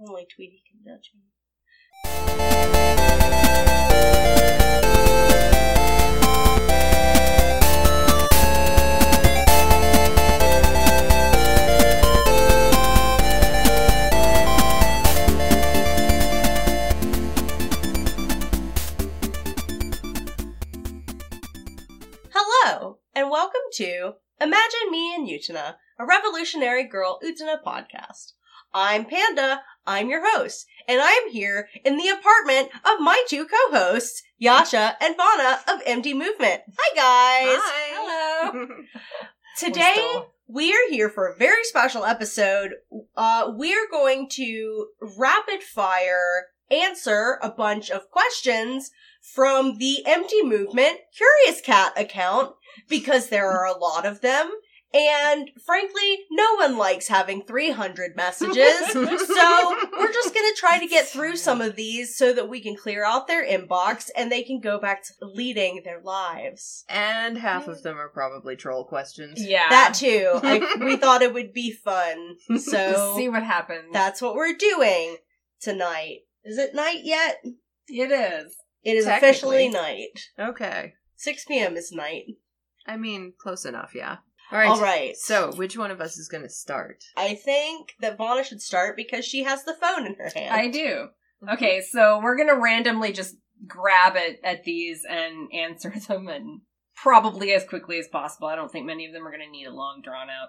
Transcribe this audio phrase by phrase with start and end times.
[0.00, 1.22] Only Tweety can judge me.
[22.32, 28.34] Hello, and welcome to Imagine Me and Utena, a Revolutionary Girl Utena podcast.
[28.74, 34.22] I'm Panda, I'm your host, and I'm here in the apartment of my two co-hosts,
[34.36, 36.62] Yasha and Fauna of Empty Movement.
[36.78, 37.58] Hi guys!
[37.60, 38.50] Hi.
[38.52, 38.66] Hello.
[39.58, 42.74] Today, we are here for a very special episode.
[43.16, 50.98] Uh, we're going to rapid fire answer a bunch of questions from the Empty Movement
[51.16, 52.54] Curious Cat account
[52.88, 54.50] because there are a lot of them.
[54.94, 58.86] And frankly, no one likes having 300 messages.
[58.92, 62.74] so we're just gonna try to get through some of these so that we can
[62.74, 66.84] clear out their inbox and they can go back to leading their lives.
[66.88, 69.44] and half of them are probably troll questions.
[69.46, 69.68] Yeah.
[69.68, 70.30] That too.
[70.42, 72.36] I, we thought it would be fun.
[72.58, 73.92] So See what happens.
[73.92, 75.16] that's what we're doing
[75.60, 76.20] tonight.
[76.44, 77.42] Is it night yet?
[77.88, 78.56] it is.
[78.82, 80.18] It is officially night.
[80.38, 80.94] Okay.
[81.16, 81.76] 6 p.m.
[81.76, 82.24] is night.
[82.86, 84.18] I mean, close enough, yeah.
[84.50, 84.68] All right.
[84.70, 85.16] All right.
[85.16, 87.04] So, which one of us is going to start?
[87.16, 90.54] I think that Fauna should start because she has the phone in her hand.
[90.54, 91.08] I do.
[91.52, 96.62] Okay, so we're gonna randomly just grab it at these and answer them and
[96.96, 98.48] probably as quickly as possible.
[98.48, 100.48] I don't think many of them are gonna need a long drawn out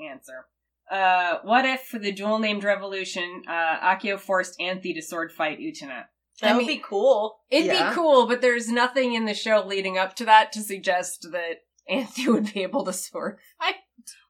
[0.00, 0.46] answer.
[0.90, 5.58] Uh, what if for the duel named revolution, uh, Akio forced Anthy to sword fight
[5.58, 6.04] Utena?
[6.40, 7.40] that I would mean- be cool.
[7.50, 7.88] It'd Yeah.
[7.90, 11.62] be cool, but there's nothing in the show leading up to that to suggest that
[11.88, 13.76] Anthy would be able to sword fight.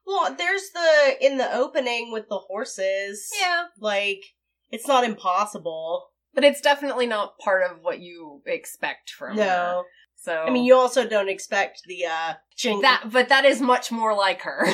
[0.05, 3.29] Well, there's the in the opening with the horses.
[3.39, 3.65] Yeah.
[3.79, 4.23] Like
[4.71, 6.07] it's not impossible.
[6.33, 9.81] But it's definitely not part of what you expect from her.
[10.15, 13.91] So I mean, you also don't expect the uh ching- that, but that is much
[13.91, 14.67] more like her.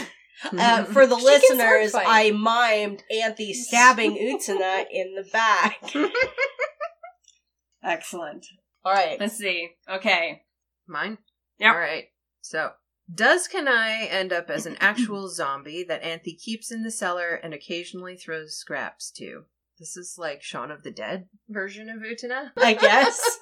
[0.51, 1.93] Uh, for the She listeners.
[1.95, 5.81] I mimed Anthy stabbing Utena in the back.
[7.83, 8.45] Excellent.
[8.83, 9.19] All right.
[9.19, 9.69] Let's see.
[9.89, 10.43] Okay.
[10.87, 11.17] Mine?
[11.59, 11.73] Yep.
[11.73, 12.05] All right.
[12.41, 12.71] So,
[13.13, 17.53] does Kanae end up as an actual zombie that Anthy keeps in the cellar and
[17.53, 19.43] occasionally throws scraps to?
[19.79, 22.51] This is like Shaun of the Dead version of Utena.
[22.57, 23.39] I guess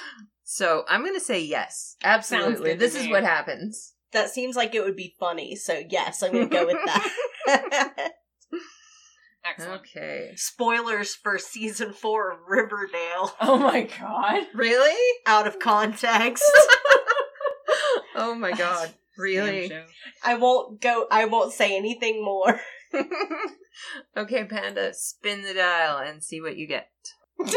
[0.44, 1.96] So, I'm going to say yes.
[2.04, 2.74] Absolutely.
[2.74, 3.10] This is me.
[3.10, 3.94] what happens.
[4.12, 5.56] that seems like it would be funny.
[5.56, 8.12] So yes, I'm gonna go with that.
[9.44, 9.80] Excellent.
[9.80, 10.32] Okay.
[10.36, 13.32] Spoilers for season four of Riverdale.
[13.40, 14.46] Oh my god.
[14.54, 15.18] Really?
[15.26, 16.44] Out of context.
[18.14, 18.92] oh my god.
[19.18, 19.68] Really?
[19.68, 19.84] Show.
[20.24, 21.06] I won't go.
[21.10, 22.60] I won't say anything more.
[24.16, 26.88] okay, Panda, spin the dial and see what you get.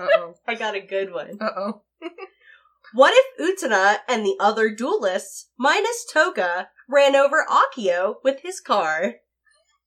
[0.00, 0.34] Oh.
[0.46, 1.38] I got a good one.
[1.40, 1.82] Uh oh.
[2.94, 9.14] What if Utena and the other duelists, minus Toga, ran over Akio with his car?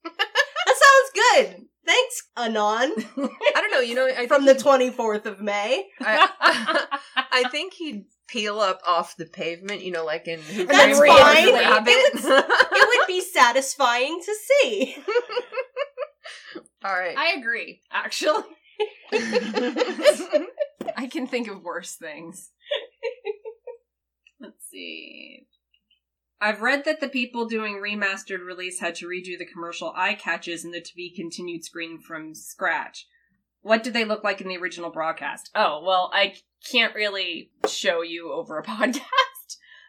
[0.03, 0.19] that
[0.67, 1.65] sounds good.
[1.85, 3.79] Thanks, Anon, I don't know.
[3.79, 5.87] You know, I from the 24th of May.
[5.99, 6.99] I,
[7.31, 9.83] I think he'd peel up off the pavement.
[9.83, 11.53] You know, like in Who That's Framed Roger fine.
[11.53, 12.45] Rabbit.
[12.73, 14.95] It would be satisfying to see.
[16.83, 17.17] All right.
[17.17, 18.43] I agree, actually.
[20.97, 22.49] I can think of worse things.
[24.39, 25.45] Let's see.
[26.39, 30.65] I've read that the people doing remastered release had to redo the commercial eye catches
[30.65, 33.05] in the to be continued screen from scratch.
[33.61, 35.51] What did they look like in the original broadcast?
[35.53, 36.33] Oh, well, I
[36.69, 39.01] can't really show you over a podcast.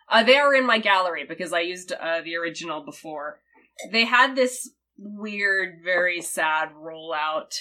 [0.09, 3.41] Uh, they are in my gallery because I used uh, the original before.
[3.91, 7.59] They had this weird, very sad rollout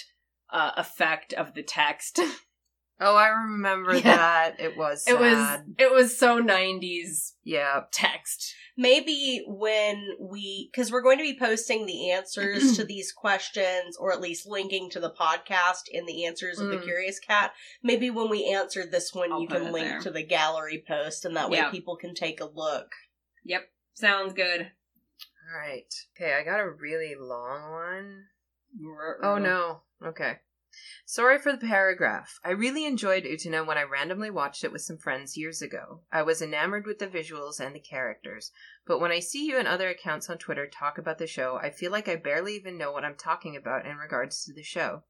[0.50, 2.20] uh, effect of the text.
[3.02, 4.02] oh, I remember Yeah.
[4.16, 4.60] that.
[4.60, 5.06] It was.
[5.06, 7.82] It was it was so nineties Yeah.
[7.92, 8.54] text.
[8.76, 14.12] Maybe when we, because we're going to be posting the answers to these questions, or
[14.12, 16.84] at least linking to the podcast in the answers of the Mm.
[16.84, 17.52] Curious Cat.
[17.82, 20.00] Maybe when we answer this one, I'll you can link there.
[20.00, 21.70] to the gallery post, and that way Yeah.
[21.70, 22.92] people can take a look.
[23.44, 24.60] Yep, sounds good.
[24.62, 25.92] All right.
[26.16, 28.24] Okay, I got a really long one.
[29.22, 29.82] Oh no.
[30.02, 30.38] Okay.
[31.04, 32.38] Sorry for the paragraph.
[32.44, 36.02] I really enjoyed Utena when I randomly watched it with some friends years ago.
[36.10, 38.52] I was enamored with the visuals and the characters,
[38.86, 41.70] but when I see you and other accounts on Twitter talk about the show, I
[41.70, 45.04] feel like I barely even know what I'm talking about in regards to the show.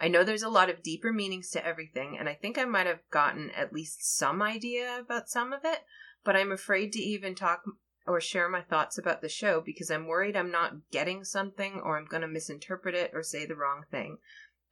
[0.00, 2.86] I know there's a lot of deeper meanings to everything, and I think I might
[2.86, 5.80] have gotten at least some idea about some of it,
[6.24, 7.62] but I'm afraid to even talk
[8.06, 11.96] or share my thoughts about the show because I'm worried I'm not getting something or
[11.96, 14.18] I'm going to misinterpret it or say the wrong thing.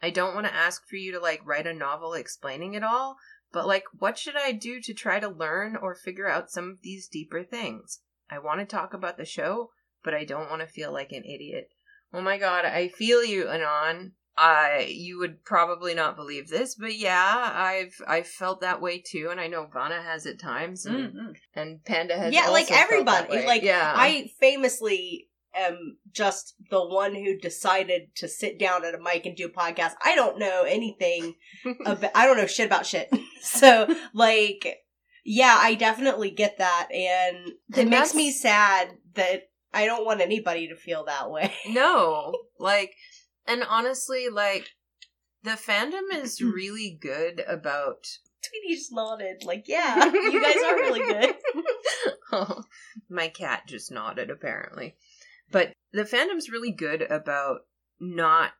[0.02, 3.16] I don't want to ask for you to like write a novel explaining it all,
[3.52, 6.82] but like, what should I do to try to learn or figure out some of
[6.82, 8.00] these deeper things?
[8.30, 9.70] I want to talk about the show,
[10.02, 11.68] but I don't want to feel like an idiot.
[12.12, 14.12] Oh my god, I feel you, Anon.
[14.36, 19.28] I you would probably not believe this, but yeah, I've I've felt that way too,
[19.30, 21.30] and I know Fauna has at times, and, Mm-hmm.
[21.54, 22.32] and Panda has.
[22.32, 23.44] yeah, like everybody.
[23.44, 28.98] Like yeah, I famously am just the one who decided to sit down at a
[28.98, 29.92] mic and do a podcast.
[30.04, 31.34] I don't know anything
[31.86, 32.10] about.
[32.14, 33.10] I don't know shit about shit.
[33.42, 34.78] so like,
[35.24, 40.20] yeah, I definitely get that, and it And makes me sad that I don't want
[40.20, 41.52] anybody to feel that way.
[41.68, 42.94] no, like,
[43.46, 44.68] and honestly, like,
[45.42, 48.06] the fandom is really good about
[48.42, 51.34] Tweety just nodded, like, yeah, you guys are really good.
[52.32, 52.64] oh,
[53.08, 54.96] my cat just nodded, apparently.
[55.52, 57.60] But the fandom's really good about
[58.00, 58.54] not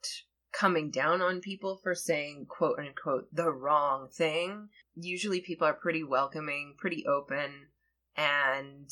[0.52, 4.68] coming down on people for saying, quote unquote, the wrong thing.
[4.94, 7.68] Usually people are pretty welcoming, pretty open,
[8.16, 8.90] and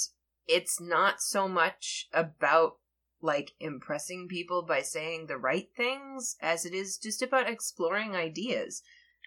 [0.48, 2.78] it's not so much about
[3.22, 8.82] like impressing people by saying the right things as it is just about exploring ideas.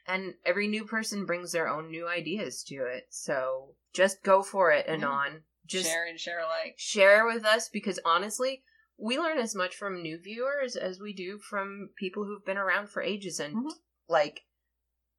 [0.07, 3.05] And every new person brings their own new ideas to it.
[3.09, 4.85] So just go for it.
[4.87, 5.43] Anon.
[5.65, 6.75] Just share and share alike.
[6.77, 8.63] share with us because honestly,
[8.97, 12.89] we learn as much from new viewers as we do from people who've been around
[12.89, 13.71] for ages and Mhm.
[14.07, 14.41] like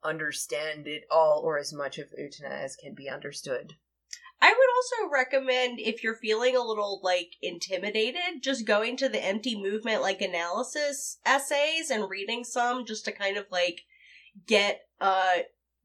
[0.02, 3.76] understand it all or as much of Utena as can be understood.
[4.40, 9.24] I would also recommend if you're feeling a little like intimidated, just going to the
[9.24, 13.82] empty movement like analysis essays and reading some just to kind of like
[14.46, 15.38] get uh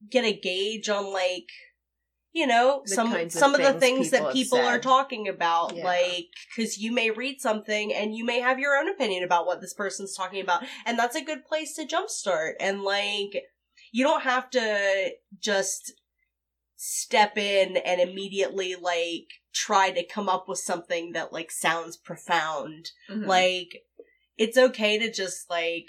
[0.10, 1.48] get a gauge on like
[2.32, 5.28] you know The some kinds of some of the things people that people are talking
[5.28, 5.84] about Yeah.
[5.86, 9.62] like cuz you may read something and you may have your own opinion about what
[9.62, 13.46] this person's talking about and that's a good place to jumpstart and like
[13.92, 15.94] you don't have to just
[16.76, 22.92] step in and immediately like try to come up with something that like sounds profound.
[23.10, 23.26] Mhm.
[23.26, 23.84] Like
[24.38, 25.88] it's okay to just like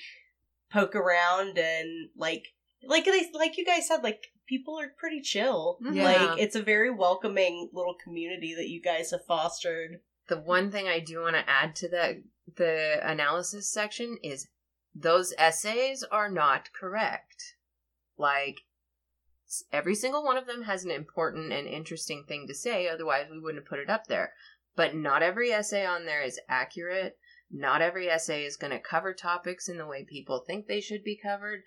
[0.73, 2.45] poke around and like
[2.83, 5.79] like they like you guys said like people are pretty chill.
[5.83, 5.95] Mm-hmm.
[5.95, 6.05] Yeah.
[6.05, 10.01] Like it's a very welcoming little community that you guys have fostered.
[10.29, 12.17] The one thing I do want to add to that
[12.57, 14.49] the analysis section is
[14.95, 17.55] those essays are not correct.
[18.19, 18.57] Like
[19.73, 23.39] every single one of them has an important and interesting thing to say, otherwise we
[23.39, 24.33] wouldn't have put it up there.
[24.75, 27.17] But not every essay on there is accurate.
[27.53, 31.05] Not every essay is going to cover topics in the way people think they should
[31.05, 31.63] be covered.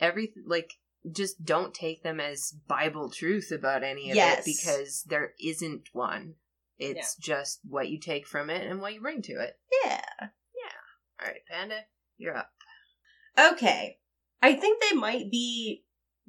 [0.00, 0.72] Every like
[1.10, 4.40] just don't take them as Bible truth about any of Yes.
[4.40, 6.34] it because there isn't one.
[6.78, 9.58] It's just what you take from it and what you bring to it.
[9.84, 10.04] Yeah.
[10.20, 11.20] Yeah.
[11.20, 11.80] All right, Panda,
[12.16, 12.50] you're up.
[13.38, 13.98] Okay.
[14.40, 15.84] I think they might be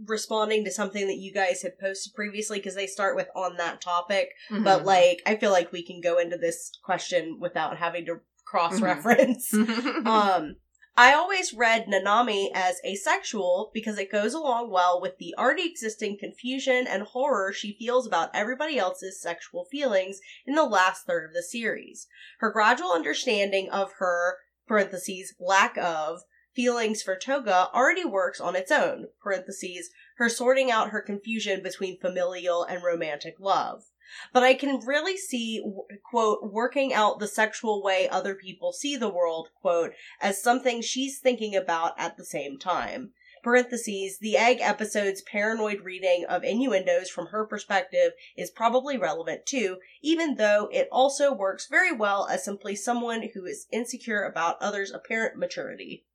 [0.06, 3.82] responding to something that you guys had posted previously because they start with on that
[3.82, 4.30] topic.
[4.52, 4.64] Mm-hmm.
[4.64, 8.80] But like I feel like we can go into this question without having to cross
[8.82, 9.52] reference.
[9.52, 10.08] Mm-hmm.
[10.08, 10.56] um
[10.96, 16.20] I always read Nanami as asexual because it goes along well with the already existing
[16.20, 21.34] confusion and horror she feels about everybody else's sexual feelings in the last third of
[21.34, 22.08] the series.
[22.38, 24.38] Her gradual understanding of her
[24.68, 26.22] parentheses lack of
[26.54, 32.00] feelings for Toga already works on its own parentheses her sorting out her confusion between
[32.00, 33.86] familial and romantic love
[34.32, 35.64] but I can really see,
[36.04, 41.20] quote, working out the sexual way other people see the world, quote, as something she's
[41.20, 43.12] thinking about at the same time.
[43.44, 49.80] Parentheses, the egg episode's paranoid reading of innuendos from her perspective is probably relevant too,
[50.02, 54.92] even though it also works very well as simply someone who is insecure about others'
[54.92, 56.06] apparent maturity.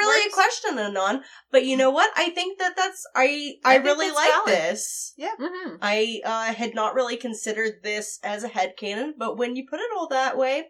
[0.00, 0.04] Yeah.
[0.06, 0.32] That's Yeah, not really works.
[0.32, 2.10] a question, Anon, but you know what?
[2.16, 4.48] I think that that's, I, I, I really like valid.
[4.48, 5.14] this.
[5.20, 5.78] Mhm.
[5.82, 9.80] I uh, had not really considered this as a head headcanon, but when you put
[9.80, 10.68] it all that way,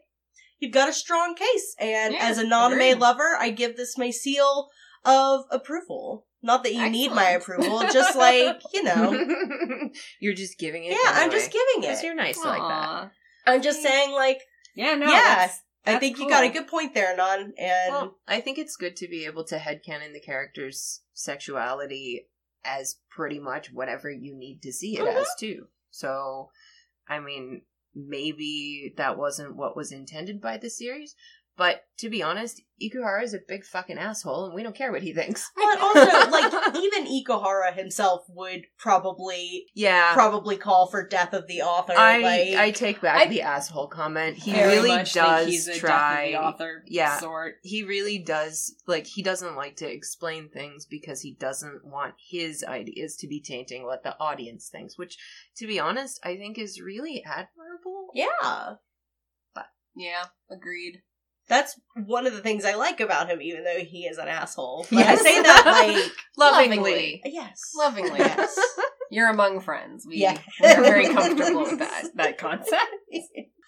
[0.58, 1.74] you've got a strong case.
[1.78, 2.94] And Yeah, as a non agreed.
[2.98, 4.68] lover, I give this my seal
[5.04, 6.26] of approval.
[6.44, 9.12] Not that you need my approval, just like, you know.
[10.20, 10.90] you're just giving it.
[10.90, 11.86] Yeah, I'm just giving it.
[11.86, 13.10] because you're nice like that.
[13.46, 14.40] I'm just saying, like,
[14.74, 15.06] Yeah, no.
[15.06, 15.50] Yeah,
[15.84, 17.52] that's- I think you got a good point there, Non.
[17.58, 22.28] And Well, I think it's good to be able to headcanon the character's sexuality
[22.64, 25.16] as pretty much whatever you need to see it Mhm.
[25.20, 25.68] as too.
[25.90, 26.50] So,
[27.08, 27.62] I mean,
[27.94, 31.14] maybe that wasn't what was intended by the series,
[31.62, 35.04] But to be honest, Ikuhara is a big fucking asshole, and we don't care what
[35.04, 35.48] he thinks.
[35.54, 36.00] But also,
[36.32, 41.92] like, even Ikuhara himself would probably yeah, probably call for death of the author.
[41.96, 44.38] I like, I take back I the asshole comment.
[44.38, 45.88] He really does he's a try.
[45.88, 47.20] death of the author yeah.
[47.20, 47.58] sort.
[47.62, 52.64] He really does like he doesn't like to explain things because he doesn't want his
[52.64, 55.16] ideas to be tainting what the audience thinks, which
[55.58, 58.08] to be honest, I think is really admirable.
[58.14, 58.78] yeah.
[59.94, 61.02] Yeah, agreed.
[61.48, 64.86] That's one of the things I like about him, even though he is an asshole.
[64.90, 65.20] But Yes.
[65.20, 67.20] I say that like Lovingly.
[67.24, 68.18] yes, Lovingly.
[68.20, 68.58] yes.
[69.10, 70.06] You're among friends.
[70.06, 70.38] We, Yeah.
[70.60, 72.82] We're very comfortable with that, that concept.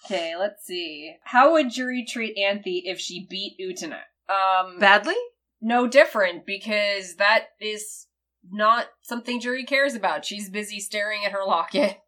[0.07, 1.15] Okay, let's see.
[1.25, 4.01] How would Juri treat Anthy if she beat Utena?
[4.29, 5.15] Um, Badly?
[5.63, 8.07] no different because that is
[8.51, 10.27] not something Juri cares about.
[10.27, 12.01] She's busy staring at her locket.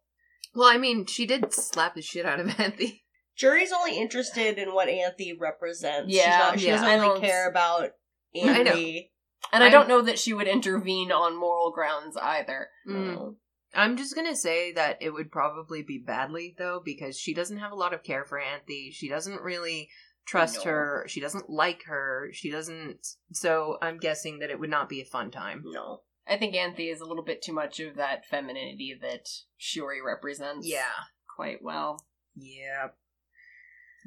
[0.53, 3.03] Well, I mean, she did slap the shit out of Anthy.
[3.37, 6.09] Juri's only interested in what Anthy represents.
[6.11, 6.73] She's Yeah, not- she yeah.
[6.73, 7.91] doesn't I really don't- care about
[8.35, 8.71] I know.
[8.71, 9.13] Anthy.
[9.53, 12.69] And I I'm- don't know that she would intervene on moral grounds either.
[12.87, 13.35] Mm.
[13.73, 17.71] I'm just gonna say that it would probably be badly though, because she doesn't have
[17.71, 18.91] a lot of care for Anthy.
[18.91, 19.89] She doesn't really
[20.25, 20.71] trust No.
[20.71, 21.05] her.
[21.07, 22.29] She doesn't like her.
[22.33, 23.05] She doesn't.
[23.31, 25.61] So I'm guessing that it would not be a fun time.
[25.65, 26.01] No.
[26.25, 29.29] I think Anthy is a little bit too much of that femininity that
[29.59, 30.67] Juri represents.
[30.67, 30.91] Yeah.
[31.35, 32.05] Quite well.
[32.35, 32.89] Yeah.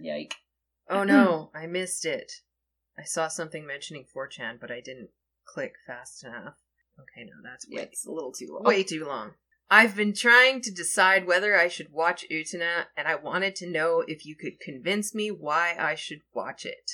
[0.01, 0.35] Yike.
[0.89, 2.33] Oh no, I missed it.
[2.99, 5.11] I saw something mentioning 4chan, but I didn't
[5.47, 6.57] click fast enough.
[6.99, 8.65] Okay, no, that's way, It's a little too long.
[8.65, 9.33] way too long.
[9.71, 14.03] I've been trying to decide whether I should watch Utena, and I wanted to know
[14.07, 16.91] if you could convince me why I should watch it.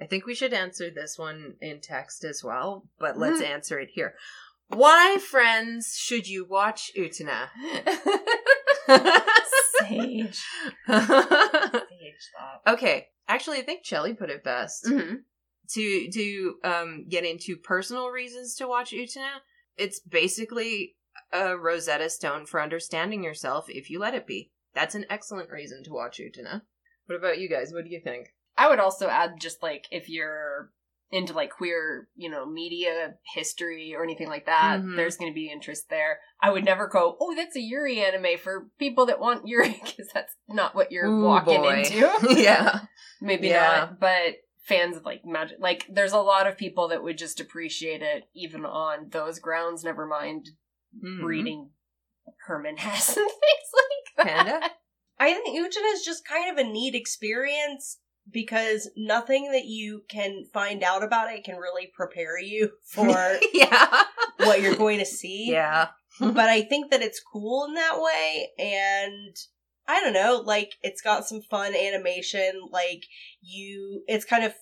[0.00, 3.90] I think we should answer this one in text as well, but let's answer it
[3.92, 4.14] here.
[4.68, 7.48] Why, friends, should you watch Utena?
[9.80, 10.42] Sage.
[12.66, 14.84] okay, actually, I think Chelly put it best.
[14.86, 15.22] Mhm.
[15.70, 19.40] to to um get into personal reasons to watch Utena,
[19.76, 20.96] it's basically
[21.32, 24.52] a Rosetta Stone for understanding yourself if you let it be.
[24.74, 26.62] That's an excellent reason to watch Utena.
[27.06, 27.72] What about you guys?
[27.72, 28.28] What do you think?
[28.56, 30.70] I would also add just like if you're
[31.10, 34.96] into like queer, you know, media history or anything like that, Mhm.
[34.96, 36.20] there's going to be interest there.
[36.42, 40.08] I would never go, "Oh, that's a Yuri anime for people that want Yuri" because
[40.12, 41.84] that's not what you're Ooh, walking boy.
[41.84, 42.10] into.
[42.42, 42.80] yeah.
[43.20, 43.60] Maybe Yeah.
[43.90, 47.38] not, but fans of like magic, like there's a lot of people that would just
[47.40, 49.84] appreciate it even on those grounds.
[49.84, 50.50] Never mind
[51.04, 51.22] Mhm.
[51.22, 51.70] reading
[52.46, 54.44] Herman Hesse and things like that.
[54.46, 54.70] Panda?
[55.18, 57.98] I think Utena is just kind of a neat experience
[58.30, 64.02] because nothing that you can find out about it can really prepare you for yeah.
[64.38, 65.50] what you're going to see.
[65.50, 65.88] Yeah.
[66.20, 69.36] but I think that it's cool in that way and
[69.88, 73.04] I don't know, like it's got some fun animation, like
[73.40, 74.54] you it's kind of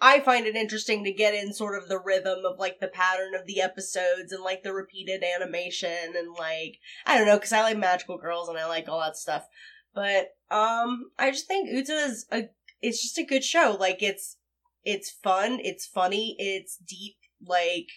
[0.00, 3.34] I find it interesting to get in sort of the rhythm of like the pattern
[3.34, 7.62] of the episodes and like the repeated animation and like I don't know cuz I
[7.62, 9.48] like magical girls and I like all that stuff.
[9.94, 12.48] But um I just think Uta is a
[12.84, 13.76] it's just a good show.
[13.78, 14.36] Like it's
[14.84, 17.88] it's fun, it's funny, it's deep, like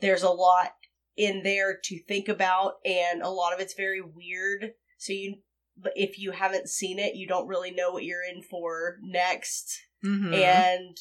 [0.00, 0.72] there's a lot
[1.16, 5.36] in there to think about and a lot of it's very weird so you
[5.80, 9.80] but if you haven't seen it you don't really know what you're in for next
[10.04, 10.34] Mhm.
[10.34, 10.96] and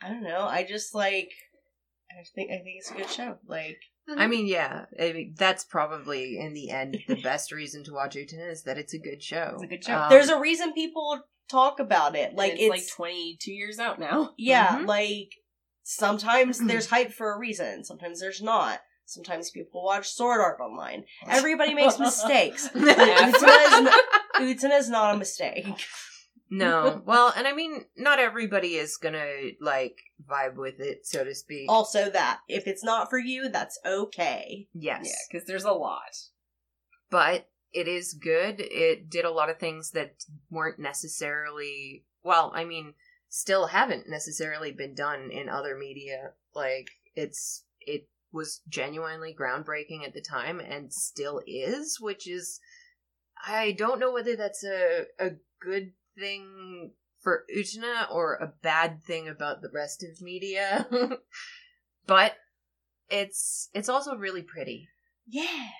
[0.00, 1.30] i don't know i just like
[2.10, 4.84] i think i think it's a good show like I mean, yeah.
[5.00, 8.76] I mean, that's probably in the end the best reason to watch Utena is that
[8.76, 9.52] it's a good show.
[9.54, 9.96] It's a good show.
[9.96, 13.98] Um, there's a reason people talk about it like it's, it's, like 22 years out
[13.98, 14.32] now.
[14.38, 14.86] yeah Mhm.
[14.86, 15.30] like
[15.82, 21.04] sometimes there's hype for a reason sometimes there's not sometimes people watch sword art online
[21.28, 25.66] everybody makes mistakes Utena is not a mistake
[26.50, 27.02] No.
[27.04, 29.26] Well, and I mean, not everybody is gonna
[29.60, 29.98] like
[30.30, 31.68] vibe with it, so to speak.
[31.70, 35.06] also that if it's not for you that's okay yes.
[35.06, 36.02] Yeah, because there's a lot.
[37.10, 38.60] But it is good.
[38.60, 42.94] It did a lot of things that weren't necessarily well, I mean,
[43.28, 46.30] still haven't necessarily been done in other media.
[46.54, 52.60] Like it's it was genuinely groundbreaking at the time and still is, which is
[53.46, 59.28] I don't know whether that's a a good thing for Utena or a bad thing
[59.28, 60.86] about the rest of media.
[62.06, 62.36] but
[63.10, 64.88] it's it's also really pretty.
[65.26, 65.70] yeah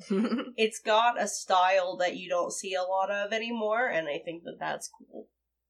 [0.56, 4.44] it's got a style that you don't see a lot of anymore and i think
[4.44, 5.28] that that's cool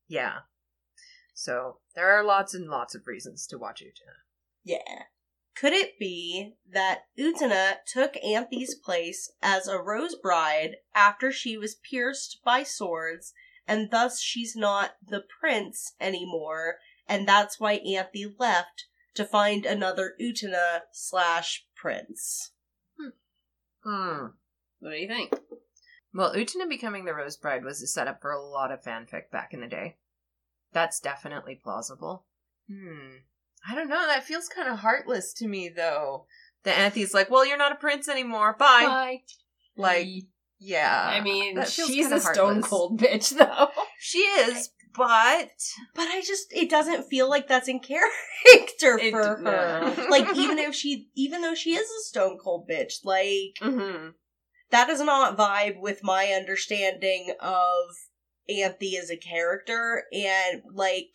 [0.09, 0.41] yeah.
[1.35, 4.17] So there are lots and lots of reasons to watch Utena.
[4.63, 5.05] yeah
[5.55, 11.75] could it be that Utena took Anthy's place as a rose bride after she was
[11.75, 13.33] pierced by swords
[13.67, 20.15] and thus she's not the prince anymore, and that's why Anthy left to find another
[20.21, 22.53] Utena slash prince.
[23.85, 24.27] Hmm.
[24.81, 25.33] What do you think?
[26.15, 29.55] Well, Utena becoming the Rose Bride was a setup for a lot of fanfic back
[29.55, 29.97] in the day.
[30.73, 32.25] That's definitely plausible.
[32.71, 33.17] Hmm.
[33.69, 34.07] I don't know.
[34.07, 36.27] That feels kind of heartless to me, though.
[36.65, 38.57] The Anthy's like, well, you're not a prince anymore.
[38.59, 38.85] Bye.
[38.87, 39.21] Bye.
[39.77, 40.09] Like,
[40.59, 41.11] yeah.
[41.13, 43.69] I mean, she's a stone cold bitch, though.
[43.99, 45.51] She is, but
[45.95, 50.07] But I just, it doesn't feel like that's in character It- for her.
[50.11, 54.09] like, even if she, even though she is a stone cold bitch, like, mm-hmm.
[54.71, 57.65] that does not vibe with my understanding of
[58.49, 60.05] Anthy as a character.
[60.13, 61.11] And, like,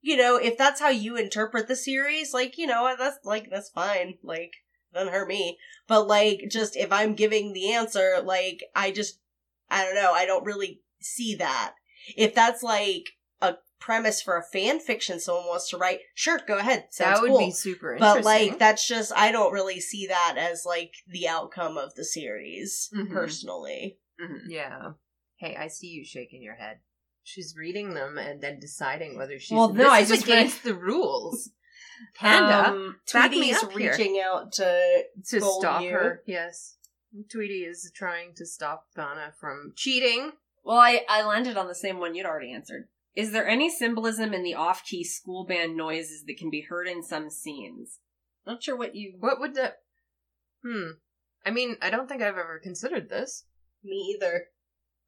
[0.00, 3.70] you know, if that's how you interpret the series, like, you know, that's, like, that's
[3.70, 4.14] fine.
[4.22, 4.52] Like,
[4.94, 5.58] doesn't hurt me.
[5.86, 9.18] But, like, just if I'm giving the answer, like, I just,
[9.70, 11.74] I don't know, I don't really see that.
[12.16, 13.04] If that's, like,
[13.40, 16.86] a premise for a fan fiction someone wants to write, sure, go ahead.
[16.90, 17.38] Sounds that would cool.
[17.38, 18.22] be super interesting.
[18.22, 22.04] But like that's just I don't really see that as like the outcome of the
[22.04, 23.12] series Mhm.
[23.12, 23.98] personally.
[24.48, 24.92] yeah.
[25.36, 26.80] Hey, I see you shaking your head.
[27.22, 29.52] She's reading them and then deciding whether she's.
[29.56, 31.50] Well, no, I is just read- against the rules.
[32.16, 33.92] Panda Um, me Tweety's up here.
[33.92, 35.90] reaching out to to stop you.
[35.92, 36.22] her.
[36.26, 36.76] Yes,
[37.30, 40.32] Tweety is trying to stop Donna from cheating.
[40.64, 42.88] Well, I, I landed on the same one you'd already answered.
[43.14, 46.86] Is there any symbolism in the off key school band noises that can be heard
[46.86, 47.98] in some scenes?
[48.46, 49.14] Not sure what you.
[49.18, 49.78] What would that?
[50.64, 50.90] Hmm.
[51.44, 53.44] I mean, I don't think I've ever considered this.
[53.82, 54.44] me either.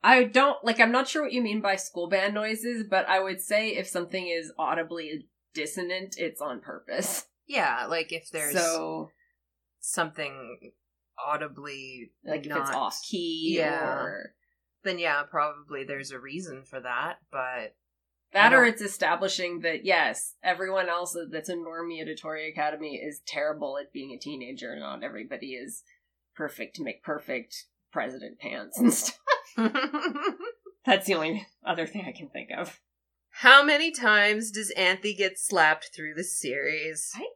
[0.03, 0.81] I don't like.
[0.81, 3.87] I'm not sure what you mean by school band noises, but I would say if
[3.87, 7.27] something is audibly dissonant, it's on purpose.
[7.47, 9.11] Yeah, like if there's so,
[9.81, 10.73] something
[11.27, 13.83] audibly like not, if it's off key, Yeah.
[14.03, 14.35] or
[14.85, 17.19] then yeah, probably there's a reason for that.
[17.31, 17.75] But
[18.33, 23.21] that, or it's establishing that yes, everyone else that's a normie at Ohtori Academy is
[23.27, 24.73] terrible at being a teenager.
[24.73, 25.83] And not everybody is
[26.37, 29.17] perfect to make perfect president pants and stuff.
[30.87, 32.81] That's the only other thing I can think of.
[33.31, 37.11] how many times does Anthy get slapped through the series?
[37.15, 37.27] I-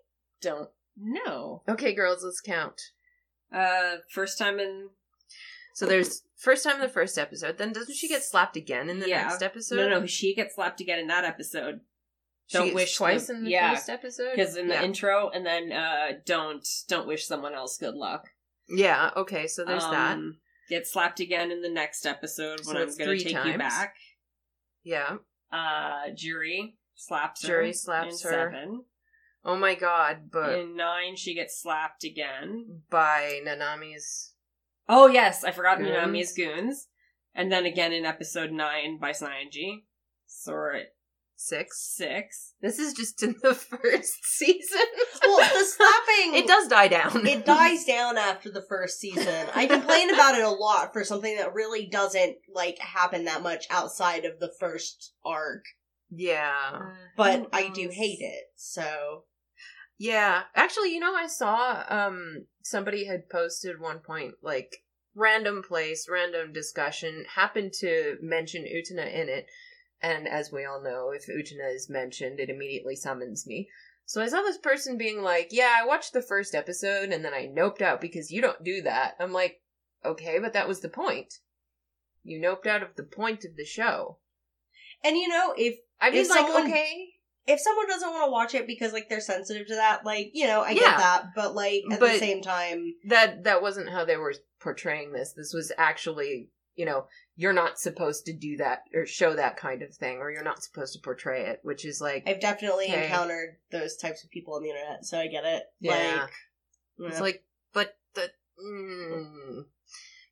[0.40, 1.62] Don't know.
[1.68, 2.80] Okay, girls, let's count.
[3.52, 4.88] Uh, first time in
[5.75, 7.58] So there's first time in the first episode.
[7.58, 9.25] Then doesn't she get slapped again in the Yeah.
[9.28, 9.76] next episode?
[9.76, 11.80] no, no, she gets slapped again in that episode.
[12.47, 14.30] She Don't wish twice the- in the yeah, first episode.
[14.37, 14.82] because in the yeah.
[14.84, 18.28] intro, and then uh, don't don't wish someone else good luck.
[18.69, 20.15] yeah, okay, so there's that.
[20.15, 20.39] Um,
[20.71, 23.52] Get slapped again in the next episode So when I'm going to take times.
[23.52, 23.97] you back.
[24.82, 25.17] Yeah.
[25.52, 27.49] Uh, Juri slaps her.
[27.49, 28.50] Juri slaps in her.
[28.52, 28.84] Seven.
[29.45, 32.82] Oh my god, but In nine, she gets slapped again.
[32.91, 34.33] by Nanami's
[34.88, 35.90] Oh yes, I forgot Goons.
[35.90, 36.88] Nanami's goons,
[37.34, 39.84] and then again in episode nine by Saionji.
[40.26, 40.82] So we're
[41.36, 41.80] six.
[41.97, 42.54] six.
[42.60, 44.78] This is just in the first season.
[45.23, 47.26] Well, the slapping it does die down.
[47.26, 49.47] it dies down after the first season.
[49.54, 53.66] I complain about it a lot for something that really doesn't like happen that much
[53.70, 55.64] outside of the first arc,
[56.10, 56.92] Yeah.
[57.16, 58.44] but I do hate it.
[58.56, 59.25] So
[59.99, 60.43] Yeah.
[60.54, 64.76] Actually, you know, I saw um somebody had posted one point like
[65.15, 69.47] random place, random discussion, happened to mention Utena in it,
[70.02, 73.69] and as we all know, if Utena is mentioned, it immediately summons me.
[74.07, 77.33] So I saw this person being like, "Yeah, I watched the first episode and then
[77.33, 79.63] I noped out because you don't do that." I'm like,
[80.04, 81.35] "Okay, but that was the point.
[82.23, 84.19] You noped out of the point of the show."
[85.04, 87.13] and you know if I mean, If like, someone- okay,
[87.47, 90.47] if someone doesn't want to watch it because like they're sensitive to that, like you
[90.47, 90.80] know I Yeah.
[90.80, 95.13] get that, but like at the same time, that that wasn't how they were portraying
[95.13, 95.33] this.
[95.35, 99.83] This was actually, you know, you're not supposed to do that or show that kind
[99.83, 103.04] of thing, or you're not supposed to portray it, which is like I've definitely Okay.
[103.04, 105.65] encountered those types of people on the internet, so I get it.
[105.80, 106.26] Yeah.
[106.99, 109.65] Like, it's like, but the mm.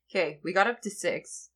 [0.09, 1.49] okay, we got up to six.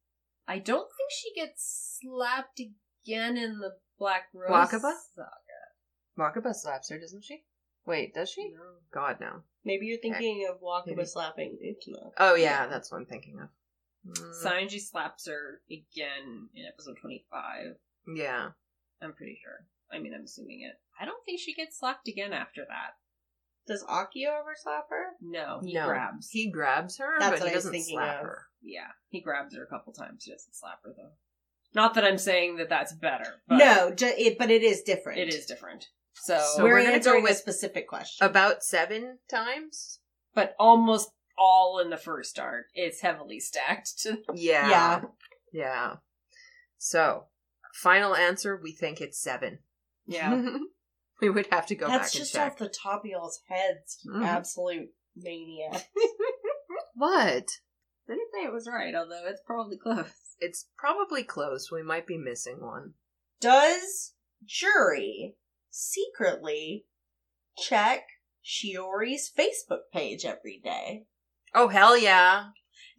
[0.48, 4.52] I don't think she gets slapped again in the Black Rose.
[4.52, 4.94] Wakaba?
[6.18, 7.44] Wakaba slaps her, doesn't she?
[7.86, 8.50] Wait, does she?
[8.50, 8.60] No.
[8.94, 9.44] God no.
[9.64, 11.06] maybe you're thinking of Wakaba Maybe.
[11.06, 12.12] slapping Utena.
[12.18, 13.50] Oh yeah, that's what I'm thinking of.
[14.08, 17.76] Mm, Saionji slaps her again in episode 25.
[18.16, 18.50] yeah,
[19.02, 19.66] I'm pretty sure.
[19.92, 20.76] I mean, I'm assuming it.
[21.00, 22.96] I don't think she gets slapped again after that.
[23.68, 25.04] Does Akio ever slap her?
[25.22, 26.30] No, he no, grabs.
[26.30, 28.26] He grabs her, That's but he doesn't slap of.
[28.26, 28.46] her.
[28.62, 30.24] yeah, he grabs her a couple times.
[30.24, 31.12] He doesn't slap her though.
[31.74, 33.42] Not that I'm saying that that's better.
[33.48, 35.20] But no, ju- it, but it is different.
[35.20, 35.88] it is different.
[36.24, 38.26] So, So we're, we're gonna answering go with a specific question.
[38.26, 40.00] About seven times.
[40.36, 42.66] but almost all in the first arc.
[42.74, 44.06] It's heavily stacked.
[44.34, 44.70] Yeah.
[44.70, 45.02] Yeah.
[45.54, 45.96] Yeah.
[46.78, 47.26] So,
[47.74, 49.60] Final answer, we think it's seven.
[50.08, 50.44] Yeah.
[51.22, 52.52] we would have to go That's back just and check.
[52.54, 54.26] off the top of y'all's heads, you Mhm.
[54.26, 55.88] absolute maniac.
[56.96, 57.46] What?
[58.08, 60.12] Didn't say it was right, although it's probably close.
[60.40, 61.70] It's probably close.
[61.72, 62.94] We might be missing one.
[63.40, 64.14] Does
[64.46, 65.36] Juri
[65.78, 66.86] secretly
[67.58, 68.04] check
[68.44, 71.06] Shiori's Facebook page every day?
[71.54, 72.48] Oh hell yeah!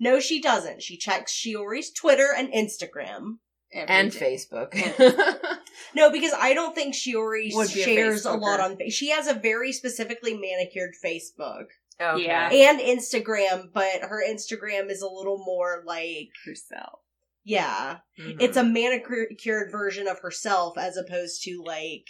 [0.00, 0.82] No, she doesn't.
[0.82, 3.38] She checks Shiori's Twitter and Instagram.
[3.72, 4.18] Every And day.
[4.36, 5.58] Facebook.
[5.94, 8.40] No, because I don't think Shiori Would be a shares a, Facebooker.
[8.40, 8.76] lot on.
[8.76, 11.66] Fa- She has a very specifically manicured Facebook
[12.00, 12.24] okay.
[12.26, 12.50] Yeah.
[12.52, 16.98] and Instagram, but her Instagram is a little more like, herself.
[17.44, 18.36] yeah, Mhm.
[18.42, 22.06] it's a manicured version of herself as opposed to like.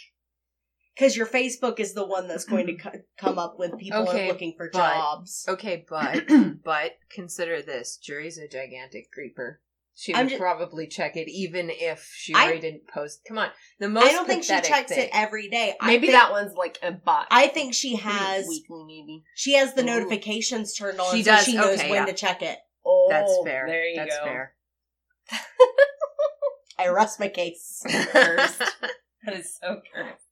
[0.99, 4.25] Because your Facebook is the one that's going to co- come up when people Okay,
[4.25, 5.45] are looking for but- jobs.
[5.47, 6.25] Okay, but
[6.63, 9.61] but consider this: Juri's a gigantic creeper.
[9.95, 13.21] She I'm would ju- probably check it even if she I- didn't post.
[13.27, 15.73] Come on, the most I don't think she checks thing- it every day.
[15.79, 17.27] I Maybe think- that one's like a bot.
[17.31, 18.45] I think she has.
[18.47, 19.23] weekly, maybe.
[19.35, 19.85] She has the Ooh.
[19.85, 22.05] notifications turned on, She so does, she knows okay, when yeah.
[22.07, 22.57] to check it.
[22.85, 23.65] Oh, That's fair.
[23.67, 24.23] there you That's go.
[24.25, 24.53] fair.
[26.79, 27.81] I rest my case.
[27.87, 28.59] Cursed.
[29.25, 30.25] That is so cursed.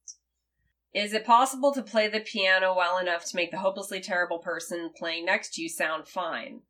[0.98, 4.90] Is it possible to play the piano well enough to make the hopelessly terrible person
[4.98, 6.62] playing next to you sound fine?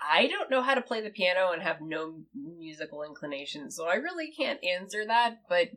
[0.00, 3.96] I don't know how to play the piano and have no musical inclination, so I
[3.96, 5.68] really can't answer that, but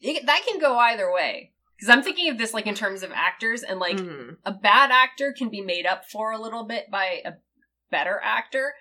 [0.00, 1.52] it, that can go either way.
[1.76, 4.38] Because I'm thinking of this like in terms of actors, and like Mhm.
[4.46, 7.34] a bad actor can be made up for a little bit by a
[7.90, 8.74] better actor,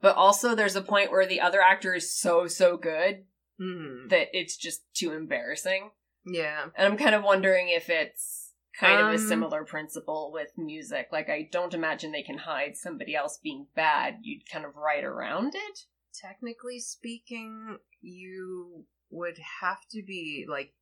[0.00, 3.26] but also there's a point where the other actor is so, so good
[3.60, 4.10] Mhm.
[4.10, 5.90] that it's just too embarrassing.
[6.24, 6.66] Yeah.
[6.76, 11.08] And I'm kind of wondering if it's kind of a Um, similar principle with music.
[11.12, 14.18] Like, I don't imagine they can hide somebody else being bad.
[14.22, 15.80] You'd kind of write around it.
[16.14, 20.74] Technically speaking, you would have to be like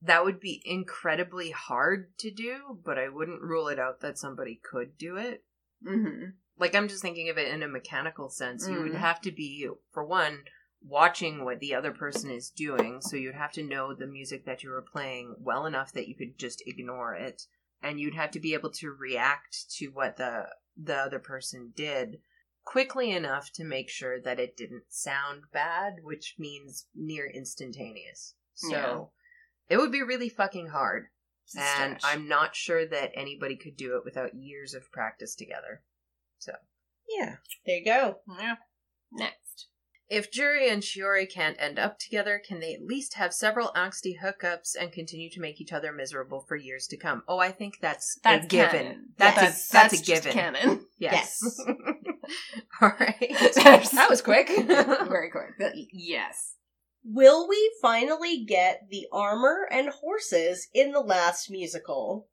[0.00, 4.60] that would be incredibly hard to do, but I wouldn't rule it out that somebody
[4.62, 5.44] could do it.
[5.84, 6.30] Mm-hmm.
[6.56, 8.68] Like I'm just thinking of it in a mechanical sense.
[8.68, 8.98] You would Mm.
[9.00, 10.44] have to be for one
[10.86, 14.62] watching what the other person is doing, so you'd have to know the music that
[14.62, 17.42] you were playing well enough that you could just ignore it,
[17.82, 22.20] and you'd have to be able to react to what the the other person did
[22.64, 28.34] quickly enough to make sure that it didn't sound bad, which means near instantaneous.
[28.54, 28.70] So
[29.70, 29.74] Yeah.
[29.74, 31.08] it would be really fucking hard.
[31.56, 32.02] And stretch.
[32.04, 35.82] I'm not sure that anybody could do it without years of practice together.
[36.38, 36.52] So,
[37.08, 37.36] yeah.
[37.64, 38.20] There you go.
[38.38, 38.56] Yeah.
[39.10, 39.47] Next.
[40.10, 44.14] If Juri and Shiori can't end up together, can they at least have several angsty
[44.22, 47.22] hookups and continue to make each other miserable for years to come?
[47.28, 48.70] Oh, I think that's, That's a given.
[48.70, 49.04] canon.
[49.18, 50.32] That's, That's, a, that's, that's a just given.
[50.32, 50.86] canon.
[50.98, 51.38] Yes.
[51.40, 51.60] Yes.
[52.82, 53.36] All right.
[53.54, 54.48] That that was quick.
[54.48, 55.50] Very quick.
[55.58, 56.54] But yes.
[57.04, 62.26] Will we finally get the armor and horses in the last musical?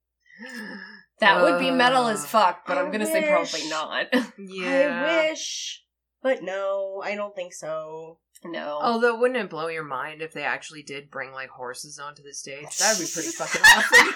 [1.20, 4.08] That would be metal Uh, as fuck, but I I'm gonna say probably not.
[4.38, 5.06] yeah.
[5.08, 5.84] I wish,
[6.26, 8.18] but no, I don't think so.
[8.44, 8.80] no.
[8.82, 12.34] Although, wouldn't it blow your mind if they actually did bring like horses onto the
[12.34, 12.76] stage?
[12.80, 14.14] That would be pretty fucking awesome.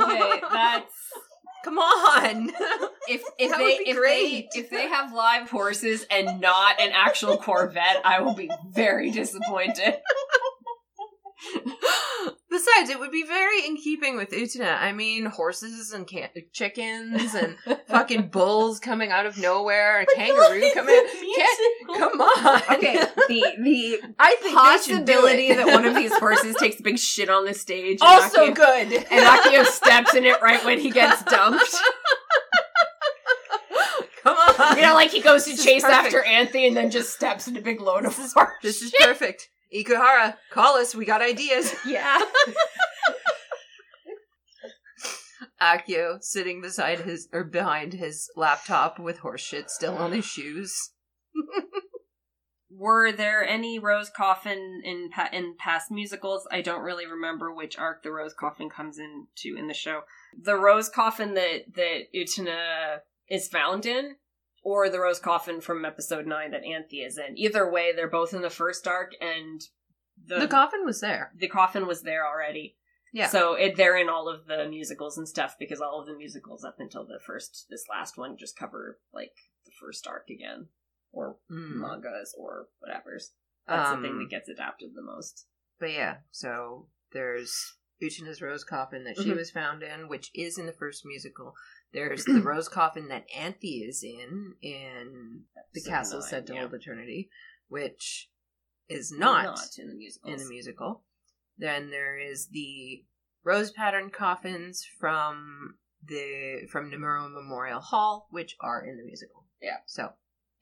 [0.02, 0.94] okay, that's
[1.64, 2.50] Come on.
[3.08, 4.46] if if That they if great.
[4.52, 9.10] they if they have live horses and not an actual Corvette, I will be very
[9.10, 9.96] disappointed.
[12.64, 14.80] Besides, it would be very in keeping with Utena.
[14.80, 17.56] I mean, horses and ca- chickens and
[17.88, 20.94] fucking bulls coming out of nowhere, a kangaroo coming.
[20.94, 21.36] out.
[21.36, 22.62] Can't- Come on.
[22.76, 26.78] Okay, the the I think possibility they should do that one of these horses takes
[26.78, 27.98] a big shit on the stage.
[28.00, 28.92] and also Akio- good.
[29.10, 31.74] And Akio steps in it right when he gets dumped.
[34.22, 34.76] Come on.
[34.76, 37.56] You know, like he goes to This chase after Anthony and then just steps in
[37.56, 38.52] a big load of This is- horse.
[38.62, 39.48] This is perfect.
[39.74, 40.94] Ikuhara, call us.
[40.94, 41.74] We got ideas.
[41.86, 42.20] yeah.
[45.60, 50.90] Akio sitting beside his or behind his laptop with horseshit still on his shoes.
[52.70, 56.48] Were there any Rose Coffin in pa- in past musicals?
[56.50, 60.00] I don't really remember which arc the Rose Coffin comes into in the show.
[60.40, 64.16] The Rose Coffin that that Utena is found in,
[64.62, 67.36] or the Rose Coffin from episode nine that Anthy is in.
[67.38, 69.60] Either way, they're both in the first arc, and
[70.26, 71.32] the The coffin was there.
[71.36, 72.76] the coffin was there already.
[73.12, 73.26] Yeah.
[73.28, 76.64] So it, they're in all of the musicals and stuff because all of the musicals
[76.64, 79.32] up until the first, this last one, just cover like
[79.66, 80.68] the first arc again,
[81.12, 81.74] or Mm.
[81.80, 83.32] mangas or whatever's.
[83.68, 85.46] That's the thing Um, that gets adapted the most.
[85.78, 89.36] But yeah, so there's Utena's rose coffin that she Mhm.
[89.36, 91.54] was found in, which is in the first musical.
[91.92, 96.60] There's the rose coffin that Anthy is in in the Castle nine, Said to yeah.
[96.60, 97.30] Hold Eternity,
[97.68, 98.30] which
[98.88, 100.30] is not, not in the musical.
[100.30, 101.04] in the musical.
[101.56, 103.04] Then there is the
[103.44, 109.46] rose pattern coffins from the from Nemuro Memorial Hall, which are in the musical.
[109.60, 109.78] Yeah.
[109.86, 110.14] So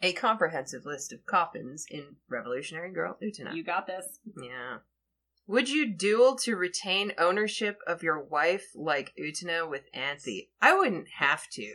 [0.03, 3.55] a comprehensive list of coffins in Revolutionary Girl Utena.
[3.55, 4.19] You got this.
[4.43, 4.79] Yeah.
[5.51, 10.51] Would you duel to retain ownership of your wife like Utena with Anthy?
[10.63, 11.73] I wouldn't have to.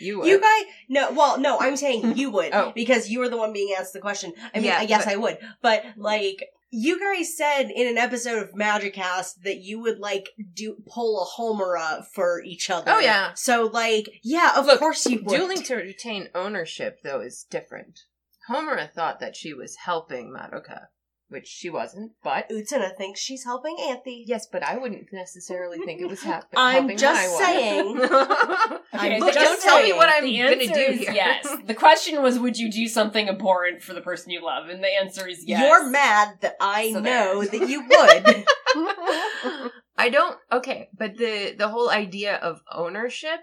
[0.00, 0.28] You would.
[0.28, 2.72] You guys, no, well, no, I'm saying you would Oh.
[2.74, 4.32] because you were the one being asked the question.
[4.54, 7.98] I mean, Yeah, I guess but- I would, but like, you guys said in an
[7.98, 12.90] episode of Magic Cast that you would like do pull a Homura for each other.
[12.92, 13.32] Oh, yeah.
[13.34, 15.36] So like, yeah, of Look, course you would.
[15.36, 18.00] Dueling to retain ownership, though, is different.
[18.48, 20.86] Homura thought that she was helping Madoka,
[21.32, 22.48] which she wasn't, but.
[22.50, 24.24] Utena thinks she's helping Anthy.
[24.26, 27.46] Yes, but I wouldn't necessarily think it was hap- I'm helping just my wife.
[27.46, 28.78] saying.
[28.94, 29.96] Okay, I'm Look, just don't tell me saying.
[29.96, 31.12] what I'm the gonna answer do is here.
[31.12, 31.48] yes.
[31.66, 34.68] The question was, would you do something abhorrent for the person you love?
[34.68, 35.62] And the answer is yes.
[35.66, 37.58] You're mad that I So know there.
[37.60, 38.44] that you would.
[39.96, 40.36] I don't.
[40.52, 43.40] Okay, but the the whole idea of ownership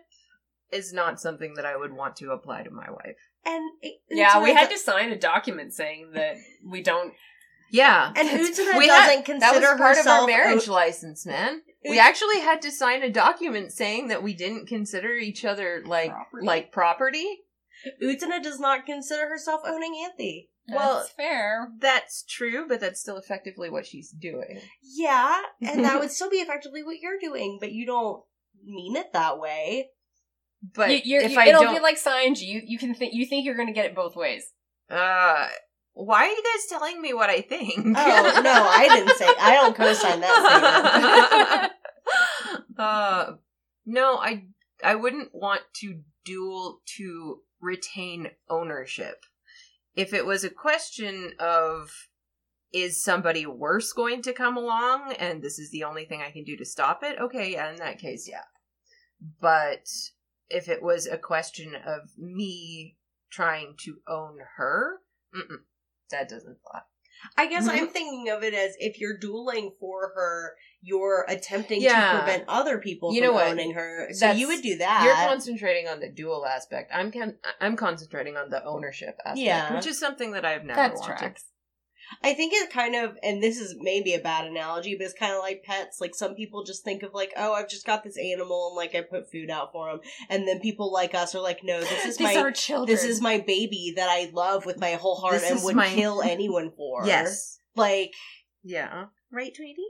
[0.71, 3.17] is not something that I would want to apply to my wife.
[3.45, 3.71] and
[4.09, 7.13] Yeah, we had to sign a document saying that we don't.
[7.71, 11.61] Yeah, And Utena We doesn't had- consider that was part of our marriage license, man.
[11.87, 16.11] We actually had to sign a document saying that we didn't consider each other like
[16.11, 16.45] Property?
[16.45, 17.39] like property.
[18.03, 20.49] Utena does not consider herself owning Anthy.
[20.67, 21.69] Well- That's fair.
[21.79, 24.59] That's true, but that's still effectively what she's doing.
[24.83, 28.23] Yeah, and that would still be effectively what you're doing, but you don't
[28.65, 29.89] mean it that way.
[30.75, 32.41] But You, you're, if you- I it'll don't, be like Saionji.
[32.41, 34.43] You you can think you think you're going to get it both ways.
[34.89, 35.47] uh,
[35.99, 37.75] why are you guys telling me what I think?
[37.77, 39.27] Oh no, I didn't say.
[39.39, 41.71] I don't co-sign that
[42.77, 43.33] uh,
[43.85, 44.45] no, I
[44.83, 49.25] I wouldn't want to duel to retain ownership.
[49.95, 51.91] If it was a question of
[52.71, 56.43] is somebody worse going to come along and this is the only thing I can
[56.43, 58.43] do to stop it, okay, yeah, in that case, yeah.
[59.41, 59.89] But
[60.49, 62.95] if it was a question of me
[63.31, 64.99] trying to own her,
[65.35, 65.63] mm-mm,
[66.11, 66.81] that doesn't fly.
[67.37, 67.67] I guess.
[67.67, 72.13] I'm thinking of it as if you're dueling for her, you're attempting Yeah.
[72.13, 73.47] to prevent other people You from know what?
[73.47, 74.07] owning her.
[74.13, 75.03] So That's- you would do that.
[75.03, 76.91] You're concentrating on the duel aspect.
[76.93, 79.75] I'm con- I'm concentrating on the ownership aspect, Yeah.
[79.75, 81.17] which is something that I've never That's wanted.
[81.17, 81.45] tracks.
[82.23, 85.33] I think it kind of, and this is maybe a bad analogy, but it's kind
[85.33, 86.01] of like pets.
[86.01, 88.95] Like some people just think of like, oh, I've just got this animal and like
[88.95, 92.05] I put food out for him, and then people like us are like, no, this
[92.05, 92.87] is my children.
[92.87, 95.89] this is my baby that I love with my whole heart This and would my-
[95.89, 97.05] kill anyone for.
[97.05, 97.59] Yes.
[97.75, 98.13] like
[98.63, 99.05] Yeah.
[99.31, 99.85] right, Tweety?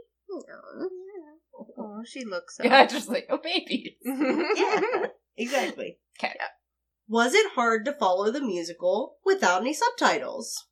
[1.78, 2.58] Oh, she looks.
[2.64, 3.98] yeah, just like oh baby.
[4.06, 5.98] Yeah, exactly.
[6.18, 6.34] 'Kay.
[7.08, 10.68] Was it hard to follow the musical without any subtitles?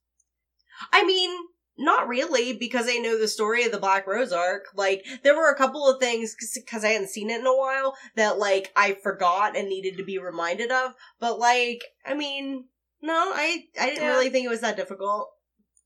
[0.92, 1.32] I mean,
[1.78, 4.66] not really, because I know the story of the Black Rose arc.
[4.76, 7.96] Like, there were a couple of things, because I hadn't seen it in a while,
[8.16, 10.94] that, like, I forgot and needed to be reminded of.
[11.20, 12.66] But, like, I mean,
[13.02, 14.10] no, I, I didn't Yeah.
[14.12, 15.30] really think it was that difficult.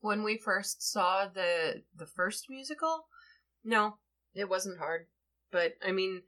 [0.00, 3.06] when we first saw the the first musical,
[3.62, 3.98] no,
[4.34, 5.06] it wasn't hard.
[5.52, 6.22] But I mean,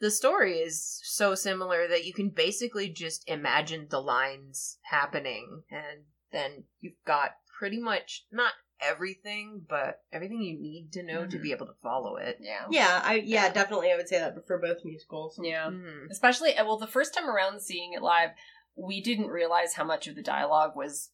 [0.00, 6.06] the story is so similar that you can basically just imagine the lines happening, and
[6.32, 11.42] then you've got pretty much not everything, but everything you need to know to Mhm.
[11.42, 12.38] be able to follow it.
[12.40, 12.66] Yeah.
[12.70, 15.38] Yeah, I, yeah, definitely I would say that for both musicals.
[15.42, 15.66] Yeah.
[15.66, 16.10] Mhm.
[16.10, 18.30] Especially, uh, well, the first time around seeing it live,
[18.74, 21.12] we didn't realize how much of the dialogue was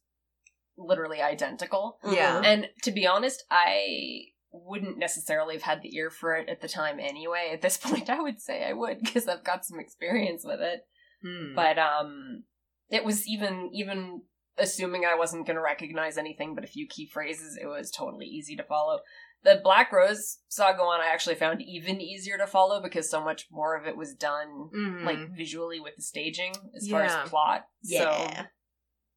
[0.77, 1.99] literally identical.
[2.05, 2.39] Yeah.
[2.39, 2.45] Mhm.
[2.45, 6.69] And to be honest, I wouldn't necessarily have had the ear for it at the
[6.69, 7.49] time anyway.
[7.51, 10.87] At this point, I would say I would because I've got some experience with it.
[11.21, 11.53] Hmm.
[11.53, 12.45] But um
[12.89, 14.21] it was even even
[14.57, 18.25] assuming I wasn't going to recognize anything but a few key phrases, it was totally
[18.25, 18.99] easy to follow.
[19.43, 23.47] The Black Rose saga one I actually found even easier to follow because so much
[23.51, 25.05] more of it was done Mhm.
[25.05, 27.67] like visually with the staging as far as plot.
[27.83, 28.47] Yeah.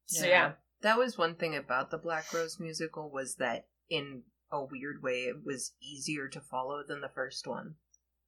[0.05, 0.53] So, so yeah.
[0.81, 5.23] That was one thing about the Black Rose musical was that in a weird way
[5.23, 7.75] it was easier to follow than the first one.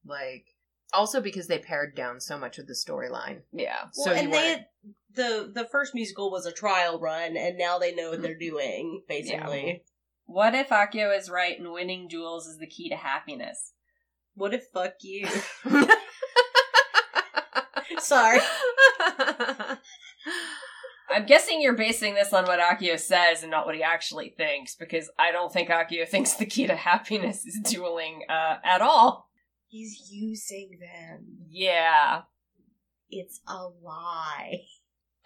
[0.04, 0.53] Like
[0.92, 3.40] also because they pared down so much of the storyline.
[3.52, 3.86] Yeah.
[3.92, 4.66] So well, you and they had,
[5.14, 9.02] the the first musical was a trial run, and now they know what they're doing.
[9.08, 9.82] Basically,
[10.26, 13.72] What if Akio is right and winning duels is the key to happiness?
[14.34, 15.28] what if fuck you?
[17.98, 18.40] Sorry,
[21.10, 24.74] I'm guessing you're basing this on what Akio says and not what he actually thinks,
[24.74, 29.28] because I don't think Akio thinks the key to happiness is dueling uh, at all.
[29.74, 31.26] He's using them.
[31.48, 32.22] Yeah.
[33.10, 34.60] It's a lie.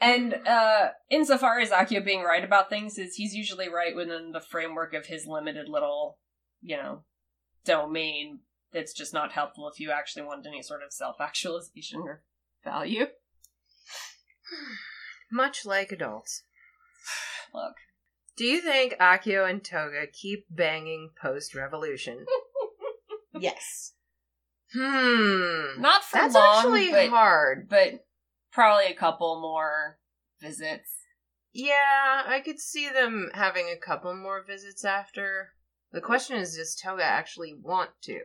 [0.01, 4.41] And uh insofar as Akio being right about things is he's usually right within the
[4.41, 6.19] framework of his limited little,
[6.63, 7.05] you know,
[7.65, 8.41] domain
[8.73, 12.23] that's just not helpful if you actually want any sort of self-actualization or
[12.65, 13.07] value.
[15.31, 16.43] Much like adults.
[17.55, 17.75] Look.
[18.37, 22.25] Do you think Akio and Toga keep banging post revolution?
[23.39, 23.95] yes.
[24.73, 25.81] Hmm.
[25.81, 27.69] Not for That's long, actually but, hard.
[27.69, 28.07] but
[28.53, 29.99] probably a couple more
[30.41, 30.91] visits.
[31.53, 35.53] Yeah, I could see them having a couple more visits after.
[35.93, 38.21] The question is, does Toga actually want to?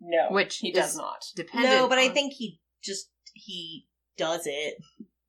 [0.00, 1.24] No, Which he does not.
[1.36, 1.72] Dependent.
[1.74, 4.74] No, but I think he just he does it.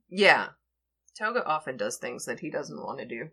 [0.09, 0.47] Yeah.
[1.17, 3.29] Toga often does things that he doesn't want to do.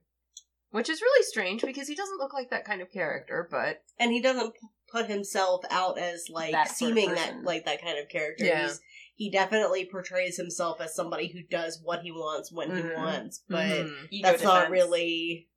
[0.71, 4.13] Which is really strange because he doesn't look like that kind of character, but and
[4.13, 4.53] he doesn't
[4.91, 8.45] put himself out as like That sort of seeming that like that kind of character.
[8.45, 8.67] Yeah.
[8.69, 8.81] He's,
[9.15, 12.89] he definitely portrays himself as somebody who does what he wants when Mhm.
[12.91, 14.09] he wants, but Mhm.
[14.11, 15.49] Ego that's not really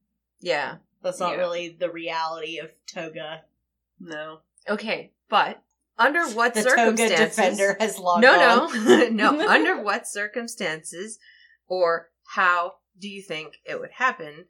[0.41, 0.77] yeah.
[1.01, 1.37] that's not Yeah.
[1.39, 3.43] really the reality of Toga.
[3.99, 4.41] No.
[4.69, 5.61] Okay, but
[5.97, 7.19] under what The Toga circumstances?
[7.35, 9.47] defender has logged no, no, no.
[9.47, 11.19] Under what circumstances,
[11.67, 14.45] or how do you think it would happen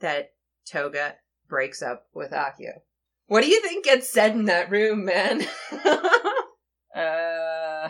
[0.00, 0.32] that
[0.64, 1.16] Toga
[1.48, 2.80] breaks up with Akio?
[3.26, 5.46] What do you think gets said in that room, man?
[6.94, 7.88] Uh,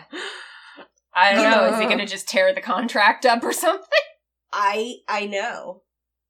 [1.13, 1.71] I don't know.
[1.71, 3.87] Is he going to just tear the contract up or something?
[4.51, 5.83] I I know.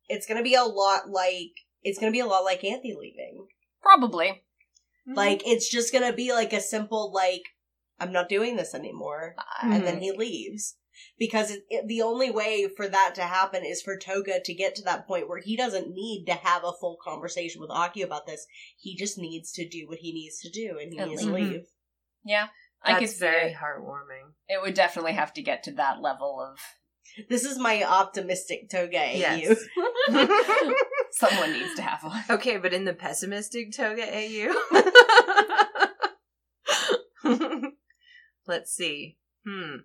[0.10, 1.52] It's gonna be a lot like
[1.84, 3.48] it's gonna be a lot like Anthy leaving.
[3.82, 4.44] Probably.
[5.08, 7.44] Like it's just gonna be like a simple like
[8.00, 10.76] I'm not doing this anymore, and then he leaves
[11.20, 14.76] because it, it- the only way for that to happen is for Toga to get
[14.76, 18.26] to that point where he doesn't need to have a full conversation with Aki about
[18.28, 18.46] this.
[18.78, 21.32] He just needs to do what he needs to do, and he And needs to
[21.32, 21.52] leave.
[21.52, 21.66] leave.
[22.24, 22.48] Yeah.
[22.84, 23.56] I could That's very it.
[23.58, 24.34] heartwarming.
[24.48, 26.60] It would definitely have to get to that level of.
[27.30, 29.14] This is my optimistic Toga AU.
[29.16, 29.64] Yes.
[31.12, 32.24] Someone needs to have one.
[32.30, 34.54] Okay, but in the pessimistic Toga AU.
[38.48, 39.18] Let's see.
[39.48, 39.78] Hmm.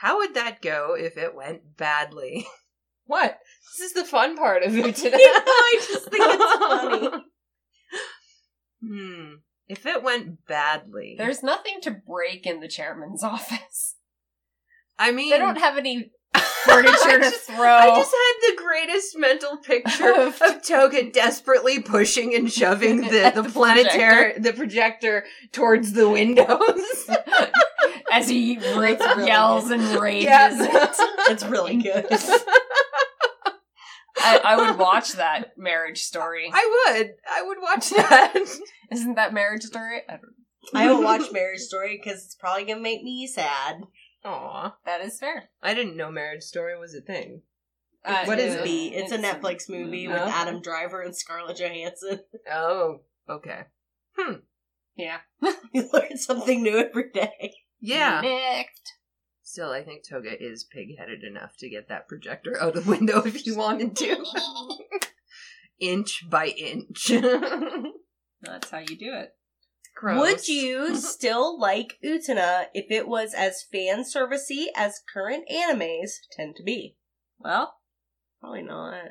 [0.00, 2.46] How would that go if it went badly?
[3.06, 3.40] What?
[3.76, 5.16] This is the fun part of it today.
[5.18, 7.08] I just think it's funny.
[8.86, 9.32] Hmm.
[9.68, 11.16] If it went badly.
[11.18, 13.96] There's nothing to break in the chairman's office.
[14.98, 16.12] I mean They don't have any
[16.64, 17.64] furniture I to just- throw.
[17.66, 23.32] I just had the greatest mental picture Of- of Toga desperately pushing and shoving the,
[23.34, 27.10] the, The planetary the projector towards the windows.
[28.10, 29.80] As he ra- really yells good.
[29.80, 30.24] and rages.
[30.26, 30.92] Yeah.
[31.30, 32.06] It's really good.
[34.22, 36.50] I, I would watch that marriage story.
[36.52, 37.10] I would.
[37.30, 38.34] I would watch that.
[38.90, 40.02] Isn't that marriage story?
[40.08, 40.34] I don't
[40.74, 43.82] I haven't watched Marriage Story because it's probably gonna make me sad.
[44.24, 44.74] Aw.
[44.84, 45.48] That is fair.
[45.62, 47.42] I didn't know Marriage Story was a thing.
[48.04, 48.92] Uh, What is It's.
[48.94, 50.28] It's, a Netflix movie with Oh.
[50.28, 52.20] Adam Driver and Scarlett Johansson.
[52.52, 53.62] Oh, okay.
[54.18, 54.34] Hmm.
[54.96, 55.18] Yeah.
[55.72, 57.54] you learn something new every day.
[57.80, 58.20] Yeah.
[58.20, 58.94] Nicked.
[59.42, 63.22] Still, I think Toga is pig-headed enough to get that projector out of the window
[63.24, 64.24] if he wanted to.
[65.80, 67.08] inch by inch.
[68.42, 69.34] That's how you do it.
[69.96, 70.20] Gross.
[70.20, 76.54] Would you still like Utena if it was as fan servicey as current animes tend
[76.56, 76.96] to be?
[77.38, 77.80] Well,
[78.40, 79.04] Probably not.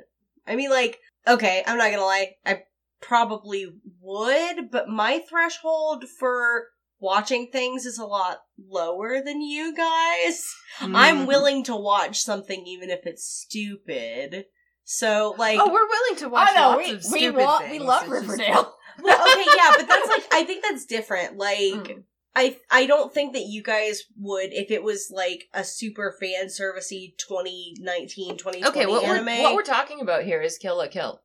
[0.47, 2.35] I mean, like, okay, I'm not gonna lie.
[2.45, 2.63] I
[2.99, 3.67] probably
[4.01, 6.65] would, but my threshold for
[6.99, 10.43] watching things is a lot lower than you guys.
[10.81, 11.27] I'm Mm.
[11.27, 14.45] willing to watch something even if it's stupid.
[14.83, 17.61] So, like, Oh, we're willing to watch I know lots we of we, stupid wa-
[17.69, 18.75] we love It's just- Riverdale.
[19.01, 21.37] well, okay, yeah, but that's like, I think that's different.
[21.37, 22.03] Like, Mm.
[22.35, 26.45] I I don't think that you guys would if it was like a super fan
[26.47, 29.25] servicey 2019 2020 Okay, what anime.
[29.25, 31.21] we're, what we're talking about here is Kill la Kill.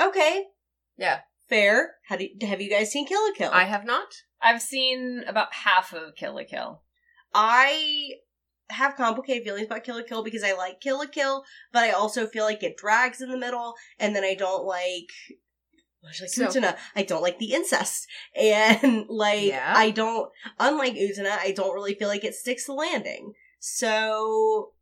[0.00, 0.44] okay,
[0.96, 1.20] Yeah.
[1.48, 1.94] Fair.
[2.08, 3.50] How do you, have you guys seen Kill la Kill?
[3.52, 4.08] I have not.
[4.42, 6.82] I've seen about half of Kill la Kill.
[7.34, 8.10] I
[8.70, 11.90] have complicated feelings about Kill la Kill because I like Kill la Kill, but I
[11.90, 15.10] also feel like it drags in the middle, and then I don't like.
[16.02, 19.72] Much like So- Utena, I don't like the incest, and like Yeah.
[19.76, 20.30] I don't.
[20.58, 23.32] Unlike Utena, I don't really feel like it sticks the landing.
[23.60, 24.72] So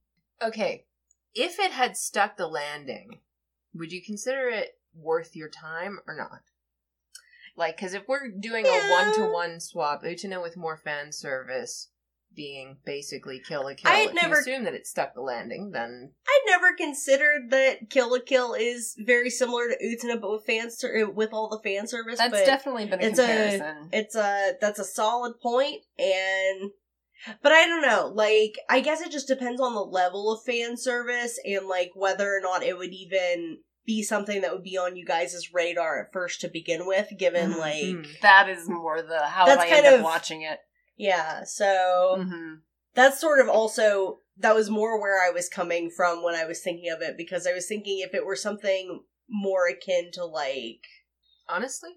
[0.43, 0.87] Okay.
[1.35, 3.21] If it had stuck the landing,
[3.75, 6.43] would you consider it worth your time or not?
[7.57, 8.89] Like, because if we're doing Yeah.
[8.89, 11.91] a one to one swap, Utena with more fan service
[12.35, 15.71] being basically Kill la Kill, I'd if never- you assume that it stuck the landing,
[15.71, 20.45] then I'd never considered that Kill la Kill is very similar to Utena, but with
[20.45, 22.19] fan ser- uh, with all the fan service.
[22.19, 23.89] That's but definitely been a it's a- comparison.
[23.93, 26.73] it's a that's a solid point, and
[27.41, 28.09] But I don't know.
[28.13, 32.29] Like, I guess it just depends on the level of fan service and like whether
[32.35, 36.13] or not it would even be something that would be on you guys' radar at
[36.13, 37.59] first to begin with, given Mhm.
[37.59, 40.61] like That is more the how That's I kind end of- up watching it.
[40.97, 41.45] yeah.
[41.45, 42.55] So Mm-hmm.
[42.95, 46.61] that's sort of also that was more where I was coming from when I was
[46.61, 50.83] thinking of it because I was thinking if it were something more akin to like
[51.49, 51.91] Honestly,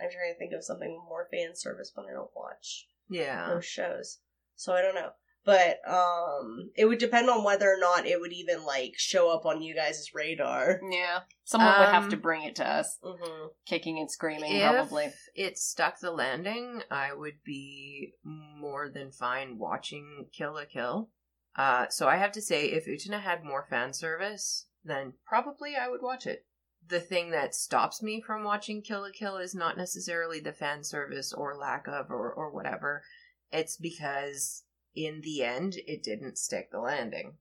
[0.00, 3.48] I'm trying to think of something more fan service, but I don't watch yeah.
[3.48, 4.20] those shows.
[4.54, 5.12] So I don't know.
[5.44, 9.44] But um it would depend on whether or not it would even like show up
[9.44, 10.80] on you guys' radar.
[10.90, 13.46] Yeah, someone would have Um, to bring it to us, Mm-hmm.
[13.66, 15.10] kicking and screaming, If probably.
[15.34, 21.10] it stuck the landing, I would be more than fine watching Kill la Kill.
[21.56, 25.88] Uh, so I have to say, if Utena had more fan service, then probably I
[25.88, 26.46] would watch it.
[26.88, 30.82] The thing that stops me from watching Kill la Kill is not necessarily the fan
[30.84, 33.02] service or lack of or, or whatever.
[33.50, 34.64] It's because
[34.94, 37.34] in the end, it didn't stick the landing.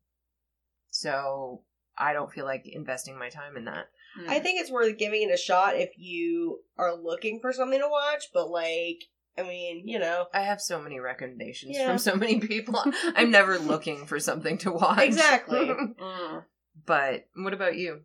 [0.89, 1.63] So
[1.97, 3.85] I don't feel like investing my time in that.
[4.19, 4.29] Mm.
[4.29, 7.87] I think it's worth giving it a shot if you are looking for something to
[7.89, 9.03] watch, but like
[9.37, 10.25] I mean, you know.
[10.33, 11.87] I have so many recommendations Yeah.
[11.87, 12.83] from so many people.
[13.15, 14.99] I'm never looking for something to watch.
[14.99, 15.69] Exactly.
[16.01, 16.43] Mm.
[16.85, 18.01] but what about you?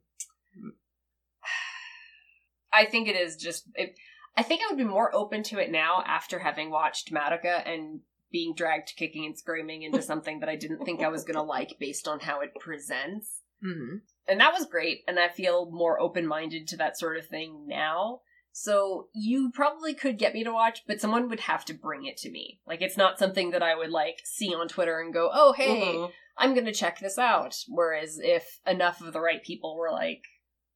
[2.73, 3.65] I think it is just.
[3.75, 3.97] It,
[4.37, 8.01] I think I would be more open to it now after having watched Madoka and
[8.31, 11.43] being dragged kicking and screaming into something that I didn't think I was going to
[11.43, 13.43] like based on how it presents.
[13.63, 13.97] hmm
[14.29, 17.67] And that was great, and I feel more open minded to that sort of thing
[17.67, 18.21] now.
[18.53, 22.17] So you probably could get me to watch, but someone would have to bring it
[22.19, 22.61] to me.
[22.67, 25.97] Like it's not something that I would like see on Twitter and go, "Oh, hey,
[25.97, 26.11] Mhm.
[26.39, 30.23] I'm going to check this out." Whereas if enough of the right people were like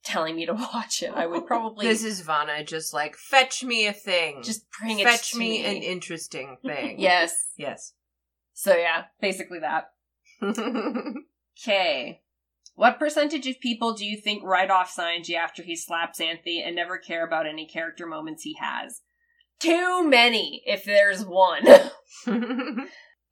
[0.05, 3.87] telling me to watch it, I would probably This is Vanna just like fetch me
[3.87, 4.43] a thing.
[4.43, 5.65] just bring it fetch to me me.
[5.67, 6.99] an interesting thing.
[7.01, 7.35] yes.
[7.57, 7.93] Yes.
[8.55, 9.93] So yeah, basically that.
[11.63, 12.23] Okay.
[12.75, 16.75] What percentage of people do you think write off Saionji after he slaps Anthy and
[16.75, 19.03] never care about any character moments he has?
[19.59, 21.67] Too many, if there's one.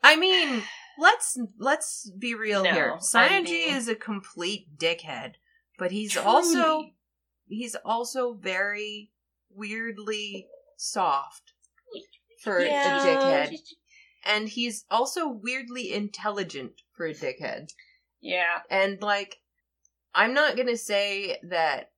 [0.03, 0.63] I mean,
[0.99, 2.97] let's let's be real No, here.
[3.01, 5.35] Saionji being- is a complete dickhead,
[5.79, 6.27] but he's Truly.
[6.27, 6.91] also
[7.47, 9.11] he's also very
[9.51, 11.53] weirdly soft
[12.43, 13.03] for Yeah.
[13.03, 13.07] a
[13.49, 13.59] dickhead.
[14.25, 17.73] And he's also weirdly intelligent for a dickhead.
[18.21, 18.61] Yeah.
[18.71, 19.37] And like
[20.15, 21.93] I'm not going to say that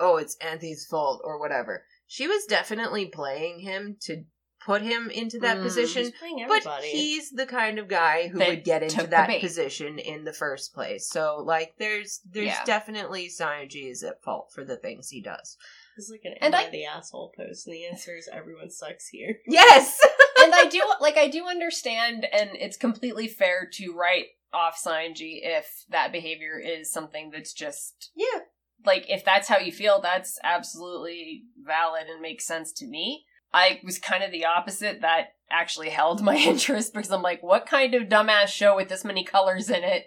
[0.00, 1.84] oh, it's Anthy's fault or whatever.
[2.06, 4.24] She was definitely playing him to
[4.64, 5.62] put him into that Mm.
[5.62, 6.04] position.
[6.04, 10.24] He's But he's the kind of guy who That would get into that position in
[10.24, 11.06] the first place.
[11.08, 12.64] So, like, there's there's Yeah.
[12.64, 15.58] definitely Saionji is at fault for the things he does.
[15.96, 19.08] It's like an And and I- the asshole post, and the answer is everyone sucks
[19.08, 19.40] here.
[19.46, 20.00] Yes.
[20.38, 25.40] and I do like I do understand and it's completely fair to write off Saionji
[25.42, 28.40] if that behavior is something that's just Yeah.
[28.86, 33.26] like if that's how you feel, that's absolutely valid and makes sense to me.
[33.54, 35.00] I was kind of the opposite.
[35.00, 39.04] That actually held my interest because I'm like, what kind of dumbass show with this
[39.04, 40.06] many colors in it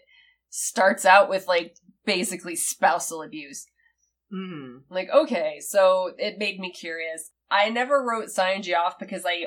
[0.50, 3.66] starts out with like basically spousal abuse?
[4.32, 4.82] mm.
[4.90, 7.32] Like, okay, so it made me curious.
[7.50, 9.46] I never wrote Saionji off because I,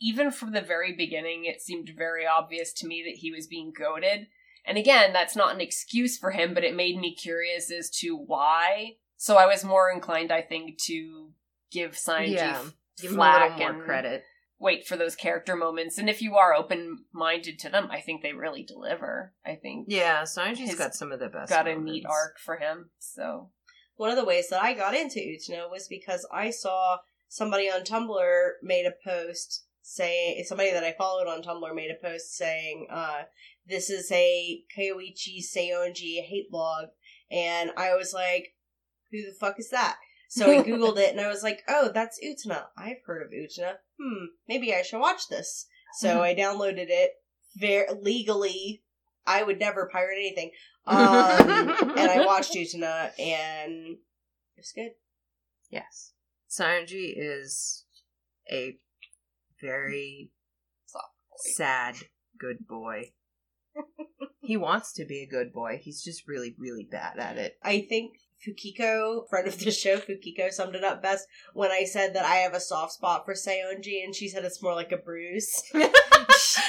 [0.00, 3.72] even from the very beginning, it seemed very obvious to me that he was being
[3.76, 4.26] goaded.
[4.66, 8.16] And again, that's not an excuse for him, but it made me curious as to
[8.16, 8.94] why.
[9.16, 11.30] So I was more inclined, I think, to
[11.70, 12.62] give Saionji Yeah.
[12.98, 14.24] F- Give him a flack little more and credit.
[14.58, 15.98] wait for those character moments.
[15.98, 19.34] And if you are open minded to them, I think they really deliver.
[19.44, 21.50] I think Yeah, Saionji's His- got some of the best.
[21.50, 22.90] got a neat arc for him.
[22.98, 23.50] So
[23.96, 27.82] One of the ways that I got into Utena was because I saw somebody on
[27.82, 32.88] Tumblr made a post saying somebody that I followed on Tumblr made a post saying,
[32.90, 33.22] uh,
[33.66, 36.88] this is a Kyoichi Saionji hate blog
[37.30, 38.54] and I was like,
[39.12, 39.96] Who the fuck is that?
[40.28, 42.64] So I googled it and I was like, Oh, that's Utena.
[42.76, 43.74] I've heard of Utena.
[44.00, 45.66] Hmm, maybe I should watch this.
[45.98, 47.12] So I downloaded it
[47.56, 48.82] very legally.
[49.26, 50.50] I would never pirate anything.
[50.88, 54.92] Um, and I watched Utena, and it was good.
[55.68, 56.12] Yes.
[56.48, 57.84] Saionji is
[58.48, 58.78] a
[59.60, 60.30] very
[61.38, 61.96] sad
[62.38, 63.14] good boy.
[64.40, 65.80] he wants to be a good boy.
[65.82, 67.58] He's just really, really bad at it.
[67.64, 68.12] I think
[68.46, 72.36] Fukiko, friend of the show, Fukiko summed it up best when I said that I
[72.36, 75.62] have a soft spot for Saionji, and she said it's more like a bruise.
[75.74, 75.90] yeah,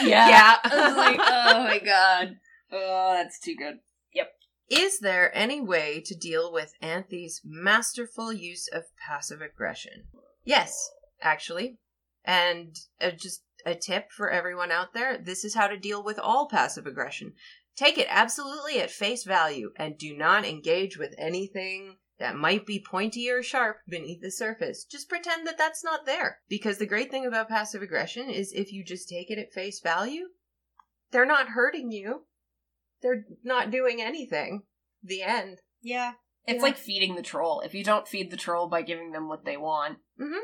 [0.02, 0.56] Yeah.
[0.64, 2.38] I was like, oh my god,
[2.72, 3.76] oh that's too good.
[4.14, 4.32] Yep.
[4.70, 10.06] Is there any way to deal with Anthy's masterful use of passive aggression?
[10.44, 10.90] Yes,
[11.22, 11.78] actually.
[12.26, 15.18] And uh, just a tip for everyone out there.
[15.18, 17.34] This is how to deal with all passive aggression.
[17.78, 22.84] Take it absolutely at face value and do not engage with anything that might be
[22.84, 24.84] pointy or sharp beneath the surface.
[24.84, 26.40] Just pretend that that's not there.
[26.50, 29.80] Because the great thing about passive aggression is if you just take it at face
[29.80, 30.30] value,
[31.12, 32.26] they're not hurting you.
[33.04, 34.64] They're not doing anything.
[35.04, 35.60] The end.
[35.82, 36.14] Yeah.
[36.46, 36.64] It's Yeah.
[36.64, 37.62] like feeding the troll.
[37.62, 40.40] If you don't feed the troll by giving them what they want, mm-hmm.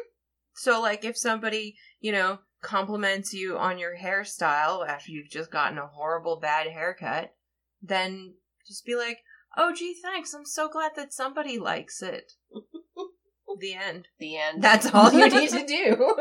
[0.55, 5.77] So, like, if somebody, you know, compliments you on your hairstyle after you've just gotten
[5.77, 7.33] a horrible bad haircut,
[7.81, 8.33] then
[8.67, 9.19] just be like,
[9.57, 10.33] oh, gee, thanks.
[10.33, 12.33] I'm so glad that somebody likes it.
[13.59, 14.07] the end.
[14.19, 14.63] the end.
[14.63, 16.15] That's all you need to do.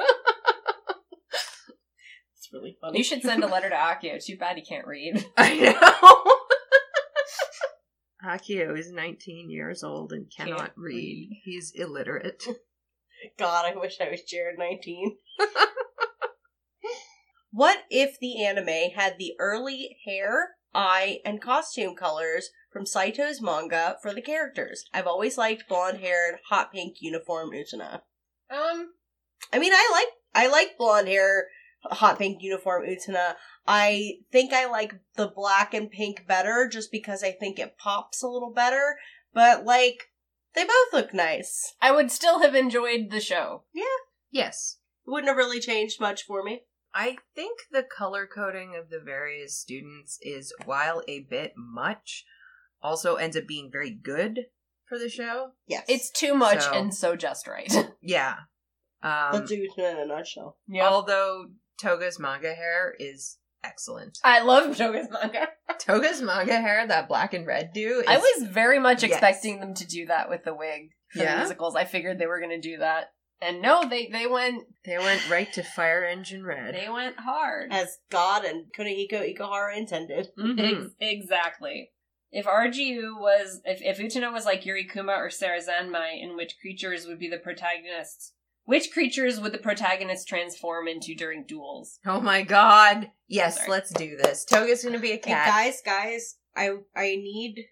[2.36, 2.99] It's really funny.
[2.99, 4.22] You should send a letter to Akio.
[4.22, 5.24] Too bad he can't read.
[5.36, 6.34] I know.
[8.24, 10.95] Akio is 19 years old and cannot read.
[10.95, 11.40] read.
[11.45, 12.45] He's illiterate.
[13.38, 15.16] God, I wish I was Jared 19.
[17.53, 23.98] What if the anime had the early hair, eye, and costume colors from Saito's manga
[24.00, 24.86] for the characters?
[24.92, 28.00] I've always liked blonde haired, hot pink uniform Utena.
[28.50, 28.94] Um,
[29.53, 31.48] I mean, I like I like blonde hair,
[31.84, 33.34] hot pink uniform Utena.
[33.66, 38.22] I think I like the black and pink better just because I think it pops
[38.22, 38.96] a little better.
[39.34, 40.11] But like,
[40.55, 41.74] they both look nice.
[41.82, 43.64] I would still have enjoyed the show.
[43.74, 43.84] Yeah.
[44.30, 44.78] Yes.
[45.07, 46.62] It wouldn't have really changed much for me.
[46.95, 52.24] I think the color coding of the various students is, while a bit much,
[52.82, 54.40] also ends up being very good
[54.88, 55.53] for the show.
[55.66, 57.72] Yes, It's too much So- and so just right.
[58.03, 58.34] Yeah.
[59.03, 60.59] Um, do it in a nutshell.
[60.68, 60.86] yeah.
[60.88, 61.47] Although
[61.80, 64.18] Toga's manga hair is excellent.
[64.22, 65.49] I love Toga's manga.
[65.80, 69.12] Toga's manga hair, that black and red do, is, I was very much Yes.
[69.12, 71.32] expecting them to do that with the wig for Yeah?
[71.32, 71.74] the musicals.
[71.74, 73.12] I figured they were going to do that.
[73.43, 76.74] And no, they they went they went right to Fire Engine Red.
[76.74, 77.72] they went hard.
[77.72, 80.28] As God and Kunihiko Ikuhara intended.
[80.38, 80.61] Mhm.
[80.84, 81.90] Ex- exactly.
[82.30, 87.18] If RGU was if if Utena was like Yurikuma or Sarazanmai, in which creatures would
[87.18, 88.32] be the protagonists,
[88.64, 91.99] which creatures would the protagonists transform into during duels?
[92.07, 93.11] Oh my god.
[93.28, 93.70] Yes, Sorry.
[93.70, 94.45] let's do this.
[94.45, 95.49] Toga's gonna be a Hey, cat.
[95.49, 97.66] guys, guys, I I need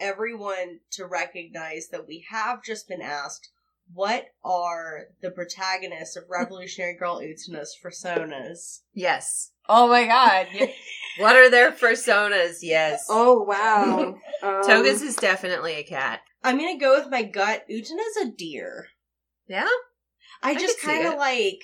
[0.00, 3.50] everyone to recognize that we have just been asked
[3.92, 8.80] what are the protagonists of Revolutionary Girl Utena's personas?
[8.92, 9.50] yes.
[9.66, 10.46] Oh my god!
[11.18, 12.58] What are their personas?
[12.62, 13.06] Yes.
[13.08, 14.16] Oh wow.
[14.42, 16.20] um, Toga's is definitely a cat.
[16.42, 17.64] I'm gonna go with my gut.
[17.70, 18.88] Utena's a deer.
[19.48, 19.68] Yeah?
[20.42, 21.60] I I just kind of like.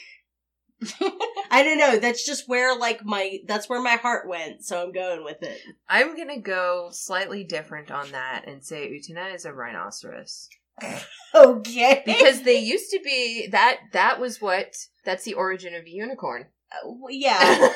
[1.50, 1.98] I don't know.
[1.98, 4.64] That's just where like my that's where my heart went.
[4.64, 5.60] So I'm going with it.
[5.88, 10.48] I'm gonna go slightly different on that and say Utena is a rhinoceros.
[11.33, 12.03] Okay.
[12.05, 14.74] Because they used to be that that was what
[15.05, 16.47] that's the origin of a unicorn.
[17.09, 17.68] yeah.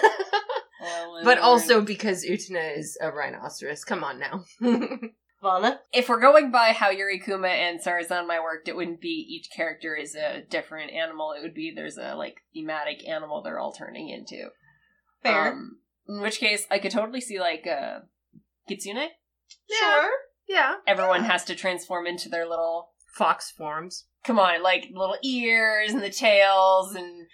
[1.25, 3.85] but also because Utena is a rhinoceros.
[3.85, 4.45] Come on now.
[5.43, 5.81] Vana.
[5.93, 10.15] if we're going by how Yurikuma and Sarazanmai worked, it wouldn't be each character is
[10.15, 11.33] a different animal.
[11.33, 14.49] It would be there's a like thematic animal they're all turning into.
[15.23, 15.53] Fair.
[15.53, 15.79] Um,
[16.09, 18.01] in which case, I could totally see like uh,
[18.69, 19.09] Kitsune.
[19.71, 20.11] Sure.
[20.49, 20.77] yeah.
[20.87, 22.93] Everyone has to transform into their little.
[23.15, 24.07] Fox forms.
[24.25, 27.27] Come on, like little ears and the tails, and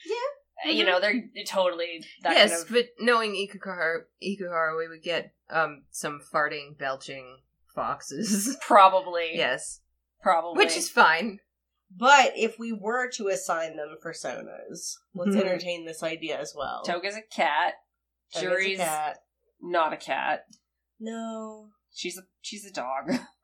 [0.64, 0.72] Yeah.
[0.72, 2.68] you know they're totally that yes, kind of.
[2.70, 7.38] but knowing Ikuhara, Ikuhara, we would get um some farting, belching
[7.74, 8.56] foxes.
[8.66, 9.80] Probably, yes,
[10.22, 10.58] probably.
[10.64, 11.38] which is fine.
[11.96, 15.40] But if we were to assign them personas, let's Mhm.
[15.40, 16.82] entertain this idea as well.
[16.84, 17.74] Toga's a cat.
[18.34, 19.18] Toga's a cat.
[19.60, 20.46] not a cat.
[21.00, 21.70] No.
[21.92, 23.10] She's a she's a dog.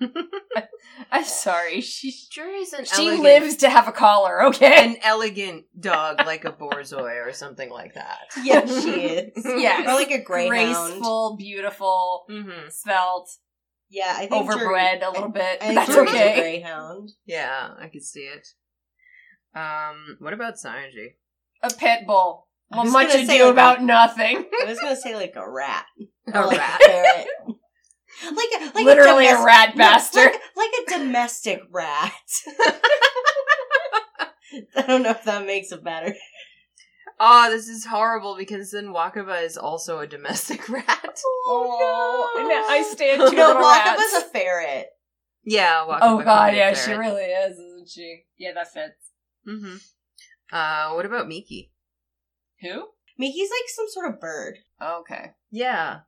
[1.10, 1.80] I'm sorry.
[1.80, 2.84] She is an.
[2.84, 4.44] she elegant, lives to have a collar.
[4.46, 4.84] Okay.
[4.90, 8.18] an elegant dog like a borzoi or something like that.
[8.44, 9.32] Yeah, she is.
[9.44, 9.88] Yes.
[9.88, 10.48] Or like a greyhound.
[10.92, 12.68] Graceful, beautiful, Mm-hmm.
[12.70, 13.28] svelte,
[13.90, 15.58] Yeah, I think overbred a little bit.
[15.60, 16.40] I think That's Juri's a okay.
[16.40, 17.10] greyhound.
[17.26, 18.46] Yeah, I could see it.
[19.54, 21.14] Um, what about Saionji?
[21.62, 22.46] A pit bull.
[22.70, 24.44] I Well, much ado say, like, about nothing.
[24.62, 25.86] I was gonna say like a rat.
[26.32, 26.80] A Or like rat.
[26.82, 27.26] a ferret.
[28.24, 30.32] Like a, like Literally a domestic- rat no, bastard.
[30.32, 32.12] Like, like a domestic rat.
[34.76, 36.14] I don't know if that makes it better.
[37.20, 41.18] Oh, this is horrible because then Wakaba is also a domestic rat.
[41.46, 42.74] Oh, no.
[42.74, 44.24] I stand You two know, little Wakaba's rats.
[44.24, 44.86] a ferret.
[45.44, 45.98] Yeah, Wakaba.
[46.02, 48.22] Oh god, could be yeah, she really is, isn't she?
[48.38, 49.12] Yeah, that fits.
[49.48, 49.76] Mm-hmm.
[50.52, 51.72] Uh, what about Miki?
[52.62, 52.88] Who?
[53.18, 54.58] Miki's like some sort of bird.
[54.80, 55.32] Okay.
[55.50, 56.00] Yeah,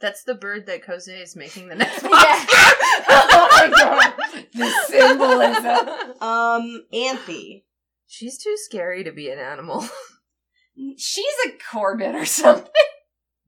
[0.00, 2.10] that's the bird that Kozue is making the next Yeah.
[2.12, 4.14] oh my god.
[4.54, 6.06] The symbolism.
[6.20, 7.64] Um, Anthy.
[8.06, 9.86] She's too scary to be an animal.
[10.98, 12.70] She's a Corbin or something.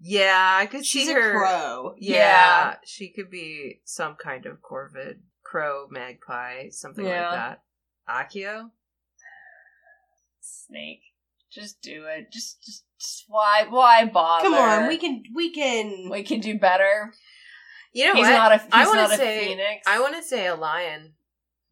[0.00, 1.38] Yeah, I could She's see a her.
[1.38, 1.94] crow.
[1.98, 2.74] Yeah, Yeah.
[2.84, 7.28] she could be some kind of corvid, crow, magpie, something Yeah.
[7.30, 7.62] like that.
[8.38, 8.70] Akio?
[10.40, 11.02] Snake.
[11.52, 12.32] Just do it.
[12.32, 12.84] Just, just
[13.28, 14.44] why, why bother?
[14.44, 17.12] Come on, we can we can we can do better.
[17.92, 18.30] You know he's what?
[18.32, 19.82] not a, he's I want not to a say, phoenix.
[19.86, 21.12] I want to say a lion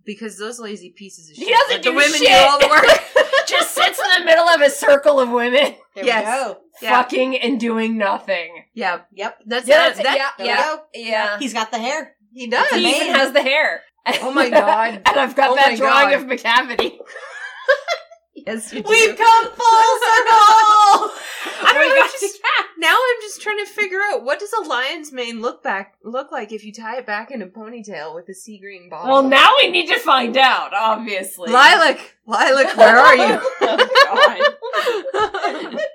[0.05, 1.45] because those lazy pieces of shit.
[1.47, 1.59] He shit.
[1.61, 2.29] doesn't let do the women shit.
[2.29, 2.85] do all the work.
[3.49, 6.25] just sits in the middle of a circle of women, There Yes.
[6.25, 6.61] we go.
[6.83, 6.91] Yeah.
[7.03, 8.65] fucking and doing nothing.
[8.75, 9.39] yeah, Yep.
[9.47, 10.03] that's Yeah, that's it.
[10.05, 10.63] that- Yeah, There yeah.
[10.63, 10.83] go.
[10.95, 11.39] Yeah.
[11.39, 12.15] He's got the hair.
[12.33, 12.69] He does.
[12.71, 13.83] He even has the hair.
[14.23, 14.95] Oh my God.
[15.05, 16.23] and I've got Oh that drawing God.
[16.23, 16.99] of Macavity.
[18.47, 18.89] Yes, you do.
[18.89, 20.70] We've come full circle.
[21.63, 22.07] I oh don't know.
[22.21, 22.41] just-
[22.79, 26.33] now I'm just trying to figure out what does a lion's mane look back look
[26.33, 29.11] like if you tie it back in a ponytail with a sea green bottle.
[29.13, 31.51] Well, now we need to find out, obviously.
[31.51, 33.41] Lilac, Lilac, where are you?
[34.13, 35.79] Oh,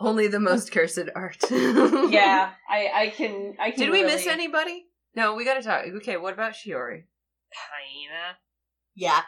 [0.00, 1.36] Only the most cursed art.
[1.50, 3.54] Yeah, I, I can.
[3.58, 3.80] I can.
[3.80, 4.86] Did we miss anybody?
[5.14, 5.84] No, we gotta talk.
[5.96, 7.04] Okay, what about Shiori?
[7.54, 8.36] hyena,
[8.94, 9.20] Yeah.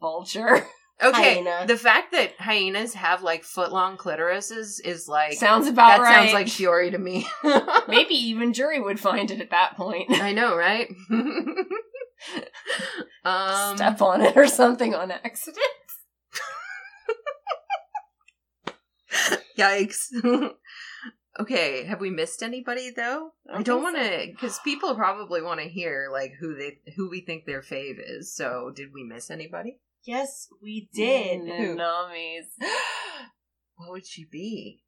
[0.00, 0.66] vulture?
[1.02, 1.66] Okay, Hyena.
[1.66, 6.30] the fact that hyenas have like foot long clitorises is like Sounds about that right.
[6.30, 7.26] sounds like Shiori to me.
[7.88, 10.10] Maybe even Juri would find it at that point.
[10.12, 10.88] I know, right?
[13.24, 15.58] um, Step on it or something on accident.
[19.58, 20.08] Yikes.
[21.40, 23.32] okay, have we missed anybody though?
[23.52, 27.20] I don't want to because people probably want to hear like who they who we
[27.20, 28.34] think their fave is.
[28.34, 29.78] So, did we miss anybody?
[30.04, 31.40] Yes, we did.
[31.42, 32.46] Mm, Nanamis.
[33.76, 34.84] What would she be?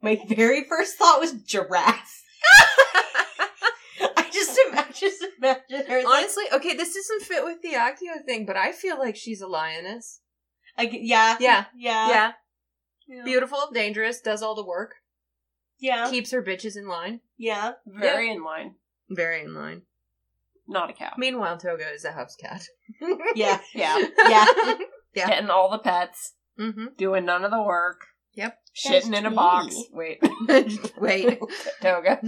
[0.00, 2.22] My very first thought was giraffe.
[4.00, 5.98] I just imagine, just imagine her.
[6.04, 9.40] Like, Honestly, okay, this doesn't fit with the Akio thing, but I feel like she's
[9.40, 10.20] a lioness.
[10.78, 11.64] like, yeah, Yeah.
[11.76, 12.32] yeah, yeah,
[13.08, 13.24] Yeah.
[13.24, 14.94] beautiful, dangerous, does all the work,
[15.80, 17.72] yeah, keeps her bitches in line, yeah.
[17.84, 18.76] Very in line.
[19.08, 19.82] very in line.
[20.68, 21.14] Not a cow.
[21.18, 22.62] Meanwhile, Toga is a house cat.
[23.34, 23.60] Yeah.
[23.74, 23.98] Yeah.
[24.28, 24.46] Yeah.
[25.12, 25.26] Yeah.
[25.26, 26.84] Getting all the pets, mm-hmm.
[26.96, 28.02] doing none of the work.
[28.34, 28.56] Yep.
[28.76, 29.34] Shitting in a me.
[29.34, 29.74] box.
[29.92, 30.22] Wait.
[31.00, 31.40] Wait.
[31.82, 32.20] Toga.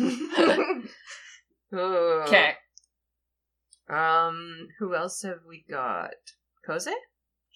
[1.72, 2.54] Okay.
[3.88, 6.10] Um, who else have we got?
[6.68, 6.92] Kozue?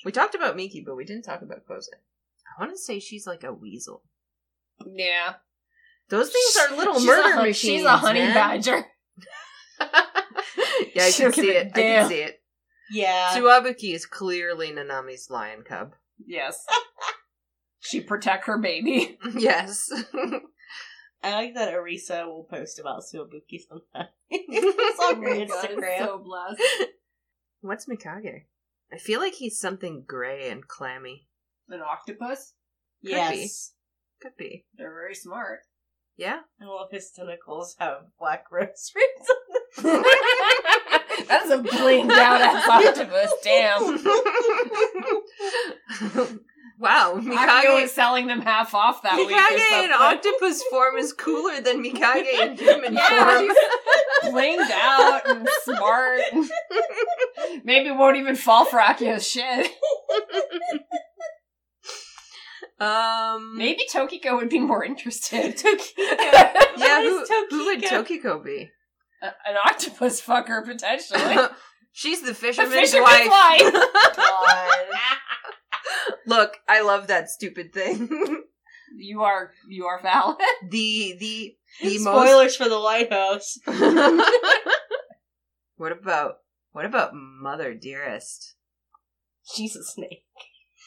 [0.05, 1.89] We talked about Miki, but we didn't talk about Kozue.
[2.57, 4.05] I want to say she's like a weasel.
[4.87, 5.35] Yeah.
[6.09, 7.57] Those things are little She's a murder machines.
[7.59, 8.35] She's a honey man.
[8.35, 8.87] badger.
[10.95, 11.73] yeah, I She'll can see it.
[11.75, 12.41] I can see it.
[12.91, 13.31] Yeah.
[13.35, 15.95] Tsuwabuki is clearly Nanami's lion cub.
[16.25, 16.65] Yes.
[17.81, 19.19] she protect her baby.
[19.37, 19.91] yes.
[21.23, 24.09] I like that Arisa will post about Tsuwabuki sometime.
[24.31, 25.99] it's on her Instagram.
[25.99, 26.63] so blessed.
[27.61, 28.45] What's Mikage?
[28.93, 31.27] I feel like he's something gray and clammy.
[31.69, 32.53] An octopus?
[33.03, 33.73] yes.
[34.23, 34.65] Could be.
[34.77, 35.61] They're very smart.
[36.17, 36.41] Yeah.
[36.61, 40.03] I love his tentacles have black rose rings on them.
[41.29, 43.33] That's a blinged out ass octopus.
[43.43, 43.99] Damn.
[46.79, 47.15] wow.
[47.21, 49.29] Mikage, is selling them half off that week.
[49.31, 53.49] Mikage in octopus form is cooler than Mikage in human Yeah, form.
[54.23, 56.21] she's blinged out and smart.
[57.65, 59.71] Maybe won't even fall for Akio's shit.
[62.79, 63.57] Um.
[63.57, 65.57] Maybe Tokiko would be more interested.
[65.57, 65.93] Tokiko,
[66.77, 67.01] Yeah.
[67.01, 68.05] Who, Who's who would Tokiko?
[68.23, 68.71] Tokiko be?
[69.23, 71.37] A- An octopus fucker, potentially.
[71.93, 73.73] She's the The fisherman's, fisherman's wife.
[73.73, 73.73] wife.
[74.17, 74.87] God.
[76.27, 78.43] Look, I love that stupid thing.
[78.99, 80.39] You are you are valid.
[80.71, 82.03] the the the most.
[82.05, 83.59] Spoilers for the lighthouse.
[85.77, 86.37] what about
[86.73, 88.55] what about Mother Dearest?
[89.55, 90.25] She's a snake.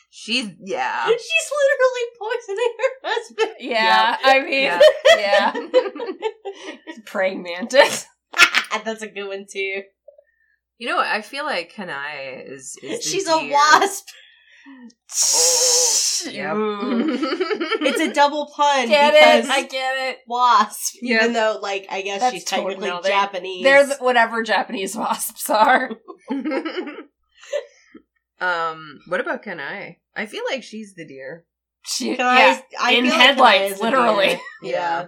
[0.10, 1.06] She's yeah.
[1.08, 3.56] She's literally poisoning her husband.
[3.60, 4.82] Yeah, I mean, Yeah.
[5.18, 5.54] yeah.
[7.06, 8.08] Praying mantis.
[8.86, 9.84] That's a good one too.
[10.78, 11.08] You know what?
[11.08, 12.78] I feel like Kanae is.
[12.82, 14.08] is the She's a wasp.
[14.68, 16.56] Oh, yep.
[17.82, 19.52] It's a double pun Get because it?
[19.52, 20.18] I get it.
[20.28, 20.96] wasp.
[21.02, 21.18] Yeah.
[21.22, 23.64] Even though, like, I guess That's she's totally- technically no, they- Japanese.
[23.64, 25.90] They're the, whatever Japanese wasps are.
[28.42, 29.00] um.
[29.08, 29.98] What about Kanae?
[30.16, 31.46] I feel like she's the deer.
[31.86, 34.28] She, Can yeah, I in feel like headlights, Kanae is a literally.
[34.28, 34.40] deer.
[34.64, 35.06] Yeah.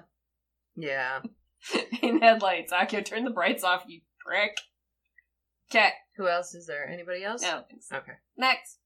[0.75, 1.19] Yeah.
[2.01, 2.71] in headlights.
[2.71, 4.57] Akio, turn the brights off, you prick.
[5.71, 5.91] Okay.
[6.17, 6.87] Who else is there?
[6.87, 7.41] Anybody else?
[7.41, 7.51] No.
[7.51, 7.97] don't think so.
[7.97, 8.13] Okay.
[8.37, 8.77] Next.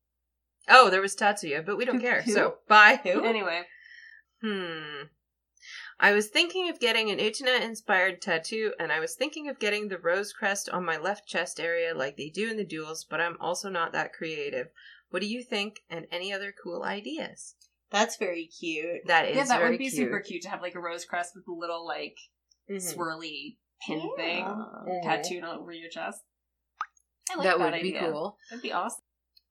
[0.70, 2.22] Oh, there was Tatsuya, but we don't care.
[2.26, 2.32] Who?
[2.32, 3.00] So bye.
[3.04, 3.24] Who?
[3.26, 3.64] Anyway.
[4.42, 5.08] Hmm.
[6.00, 9.88] I was thinking of getting an Utena inspired tattoo, and I was thinking of getting
[9.88, 13.22] the rose crest on my left chest area like they do in the duels, but
[13.22, 14.68] I'm also not that creative.
[15.10, 17.56] What do you think, and any other cool ideas?
[17.92, 19.06] That's very cute.
[19.06, 19.94] That is yeah, that would be cute.
[19.94, 22.18] super cute to have like a rose crest with a little like
[22.70, 22.96] Mhm.
[22.96, 24.16] swirly pin Yeah.
[24.16, 25.04] thing Mhm.
[25.04, 26.22] tattooed over your chest.
[27.30, 28.38] I like that that, would be cool.
[28.50, 29.04] That'd be awesome.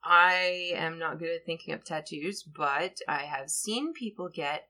[0.03, 4.69] I am not good at thinking up tattoos, but I have seen people get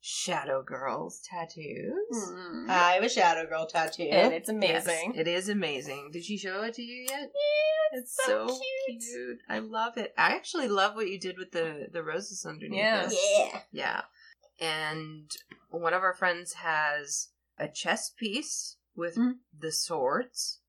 [0.00, 1.94] Shadow Girls tattoos.
[2.12, 2.68] Mm.
[2.68, 4.04] I have a Shadow Girl tattoo.
[4.04, 5.14] and it's Yes, amazing.
[5.16, 6.10] it is amazing.
[6.12, 7.32] Did she show it to you yet?
[7.34, 9.00] Yeah, It's so so, cute.
[9.02, 9.38] cute.
[9.48, 10.12] I love it.
[10.16, 12.78] I actually love what you did with the the roses underneath.
[12.78, 13.08] Yeah.
[13.10, 13.18] it.
[13.32, 13.62] yeah.
[13.72, 14.02] Yeah.
[14.60, 15.34] And
[15.70, 19.38] one of our friends has a chest piece with Mhm.
[19.56, 20.60] the swords,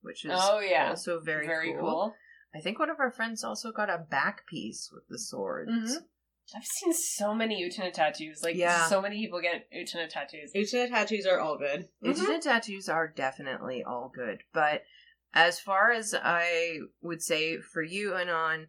[0.00, 1.80] which is Oh yeah, also very, very cool.
[1.80, 2.16] cool.
[2.54, 5.70] I think one of our friends also got a back piece with the swords.
[5.72, 6.08] Mhm.
[6.54, 8.42] I've seen so many Utena tattoos.
[8.42, 8.86] Like, Yeah.
[8.88, 10.52] so many people get Utena tattoos.
[10.52, 11.88] Utena tattoos are all good.
[12.02, 14.84] Utena tattoos are definitely all good, but
[15.32, 18.68] as far as I would say for you and on,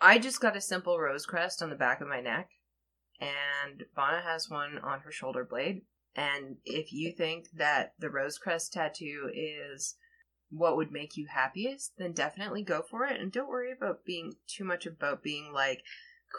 [0.00, 2.50] I just got a simple rose crest on the back of my neck,
[3.18, 5.86] and Vana has one on her shoulder blade.
[6.14, 9.96] And if you think that the rose crest tattoo is
[10.50, 13.20] what would make you happiest, then definitely go for it.
[13.20, 15.82] And don't worry about being too much about being like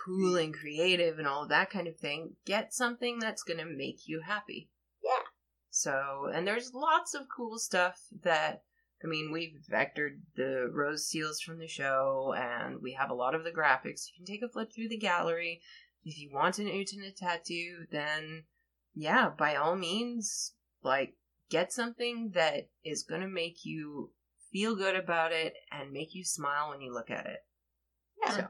[0.05, 2.35] cool and creative and all of that kind of thing.
[2.45, 4.69] Get something that's going to make you happy.
[5.03, 5.23] Yeah.
[5.71, 8.61] So, and there's lots of cool stuff that,
[9.03, 13.33] I mean, we've vectored the rose seals from the show, and we have a lot
[13.33, 14.05] of the graphics.
[14.07, 15.61] You can take a flip through the gallery.
[16.05, 18.43] If you want an Utena tattoo, then
[18.95, 21.15] yeah, by all means, like,
[21.49, 24.11] get something that is going to make you
[24.51, 27.39] feel good about it and make you smile when you look at it.
[28.25, 28.31] Yeah.
[28.31, 28.47] So,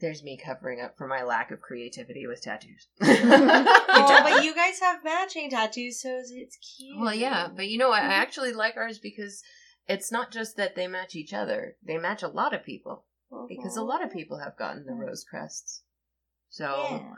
[0.00, 2.88] there's me covering up for my lack of creativity with tattoos.
[3.02, 6.98] Oh, but you guys have matching tattoos, so it's cute.
[6.98, 9.42] Well, yeah, but you know, I I actually like ours because
[9.86, 13.46] it's not just that they match each other; they match a lot of people uh-huh.
[13.48, 15.82] because a lot of people have gotten the rose crests.
[16.48, 17.12] So, Yeah.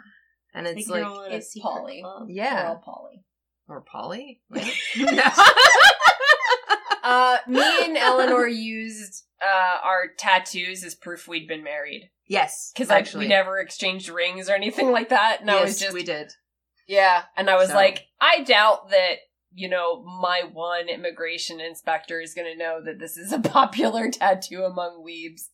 [0.54, 2.00] And it's Like, like, all it's Polly.
[2.02, 2.28] club.
[2.30, 3.24] yeah, We're all Polly.
[3.68, 4.40] or Polly.
[7.04, 12.90] Uh, me and Eleanor used uh, our tattoos as proof we'd been married yes, because
[12.90, 15.38] actually, we never exchanged rings or anything like that.
[15.40, 16.30] And I yes, was just we did.
[16.86, 19.14] yeah, and I was So- like, I doubt that
[19.52, 24.08] you know my one immigration inspector is going to know that this is a popular
[24.08, 25.48] tattoo among weebs.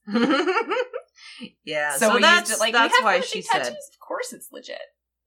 [1.64, 3.66] Yeah, so, so, we that's used it like that's we have why matching she tattoos.
[3.66, 3.74] said.
[3.74, 4.79] Of course, it's legit.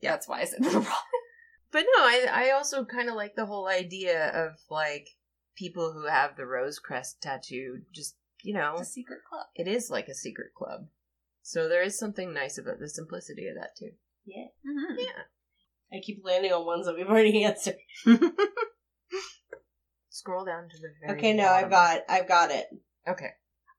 [0.02, 0.12] Yeah.
[0.12, 0.93] That's why I said no problem.
[1.72, 5.08] But no, I I also kind of like the whole idea of like
[5.56, 7.82] people who have the rose crest tattoo.
[7.93, 9.45] Just you know, It's a secret club.
[9.56, 10.88] it is like a secret club.
[11.43, 13.91] So there is something nice about the simplicity of that too.
[14.26, 14.45] Yeah.
[14.68, 14.99] Mm-hmm.
[14.99, 15.24] Yeah.
[15.97, 17.76] I keep landing on ones that we've already answered.
[20.10, 21.66] Scroll down to the very Okay, no, bottom.
[21.66, 22.68] I've got I've got it.
[23.08, 23.30] Okay.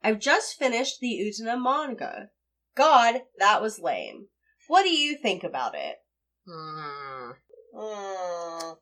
[0.02, 2.30] I've just finished the Utena manga.
[2.74, 4.26] God, that was lame.
[4.68, 5.96] What do you think about it?
[6.46, 7.30] Hmm.
[7.74, 8.76] Mm.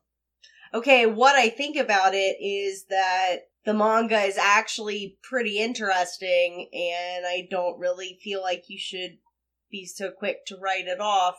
[0.73, 7.25] Okay, what I think about it is that the manga is actually pretty interesting, and
[7.25, 9.17] I don't really feel like you should
[9.69, 11.35] be so quick to write it off.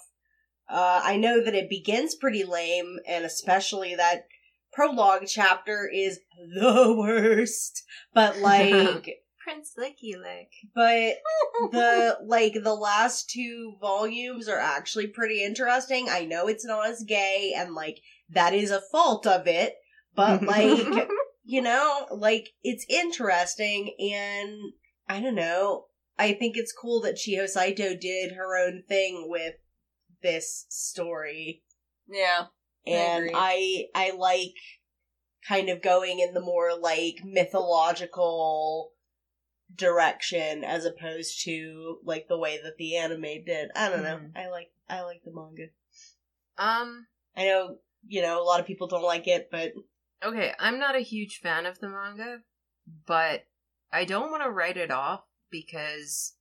[0.68, 4.26] Uh, I know that it begins pretty lame, and especially that
[4.72, 6.20] prologue chapter is
[6.60, 7.82] the worst.
[8.14, 10.50] But like, Prince Licky Lick.
[10.74, 11.14] but
[11.72, 16.08] the like the last two volumes are actually pretty interesting.
[16.10, 17.98] I know it's not as gay and like
[18.30, 19.74] that is a fault of it,
[20.14, 21.08] but like
[21.44, 24.72] you know, like it's interesting and
[25.08, 25.86] I don't know.
[26.18, 29.54] I think it's cool that Chiho Saito did her own thing with
[30.22, 31.62] this story
[32.08, 32.46] Yeah.
[32.86, 33.34] and agree.
[33.34, 34.54] I I like
[35.48, 38.92] kind of going in the more like mythological
[39.74, 43.70] direction as opposed to like the way that the anime did.
[43.74, 44.18] I don't know.
[44.18, 44.36] Mhm.
[44.36, 45.68] I like I like the manga.
[46.58, 47.06] Um.
[47.34, 49.72] I know, you know, a lot of people don't like it, but
[50.22, 52.42] Okay, I'm not a huge fan of the manga,
[53.06, 53.46] but
[53.90, 56.36] I don't want to write it off because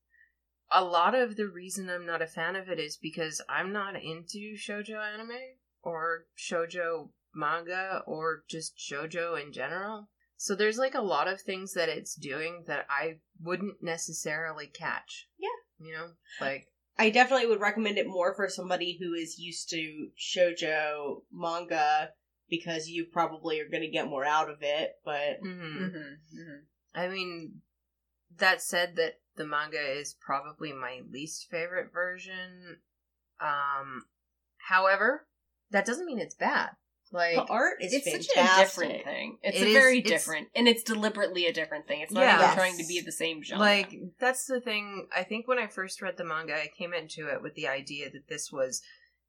[0.72, 3.96] a lot of the reason I'm not a fan of it is because I'm not
[3.96, 10.10] into shojo anime or shojo manga or just shojo in general.
[10.42, 15.28] So there's like a lot of things that it's doing that I wouldn't necessarily catch.
[15.38, 15.86] Yeah.
[15.86, 16.08] You know,
[16.40, 16.66] like
[16.98, 22.10] I definitely would recommend it more for somebody who is used to shojo manga
[22.50, 25.92] because you probably are going to get more out of it, but mhm.
[25.94, 26.56] Mm-hmm.
[26.96, 27.62] I mean,
[28.40, 32.78] that said, that the manga is probably my least favorite version.
[33.40, 34.06] Um,
[34.58, 35.28] however,
[35.70, 36.72] that doesn't mean it's bad.
[37.12, 38.34] Like the art is it's fantastic.
[38.36, 39.38] such a different thing.
[39.44, 42.02] It's It a is- very it's- different, and it's deliberately a different thing.
[42.02, 42.36] It's not Yeah.
[42.36, 42.56] even Yes.
[42.56, 43.60] trying to be the same genre.
[43.60, 45.08] Like that's the thing.
[45.16, 48.10] I think when I first read the manga, I came into it with the idea
[48.10, 48.82] that this was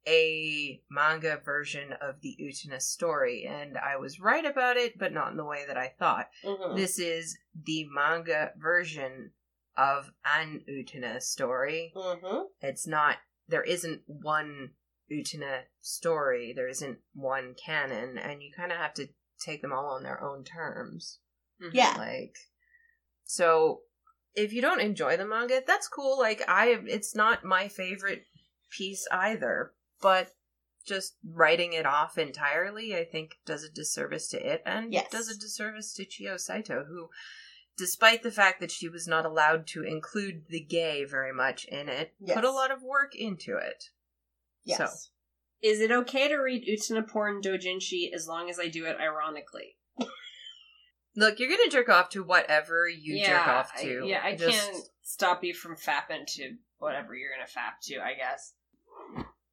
[0.07, 5.31] a manga version of the Utena story, and I was right about it, but not
[5.31, 6.29] in the way that I thought.
[6.45, 6.77] Mhm.
[6.77, 9.33] This is the manga version
[9.77, 11.93] of an Utena story.
[11.95, 12.49] Mhm.
[12.61, 13.19] It's not.
[13.49, 14.75] There isn't one
[15.13, 16.53] Utena story.
[16.55, 19.09] There isn't one canon, and you kind of have to
[19.39, 21.19] take them all on their own terms.
[21.61, 21.71] Mhm.
[21.75, 21.95] Yeah.
[21.99, 22.37] Like,
[23.25, 23.83] so
[24.35, 26.19] if you don't enjoy the manga, that's cool.
[26.19, 28.25] Like, I, it's not my favorite
[28.71, 30.35] piece either, but
[30.87, 35.11] just writing it off entirely, I think, does a disservice to it and Yes.
[35.11, 37.11] does a disservice to Chiho Saito, who,
[37.77, 41.89] despite the fact that she was not allowed to include the gay very much in
[41.89, 42.35] it, Yes.
[42.35, 43.91] put a lot of work into it.
[44.65, 44.79] Yes.
[44.79, 45.09] So.
[45.63, 49.77] Is it okay to read Utena porn dojinshi as long as I do it ironically?
[51.17, 54.03] Look, you're gonna jerk off to whatever you jerk off I- to.
[54.07, 58.01] yeah, I Just- can't stop you from fapping to whatever you're gonna fap to.
[58.01, 58.55] I guess.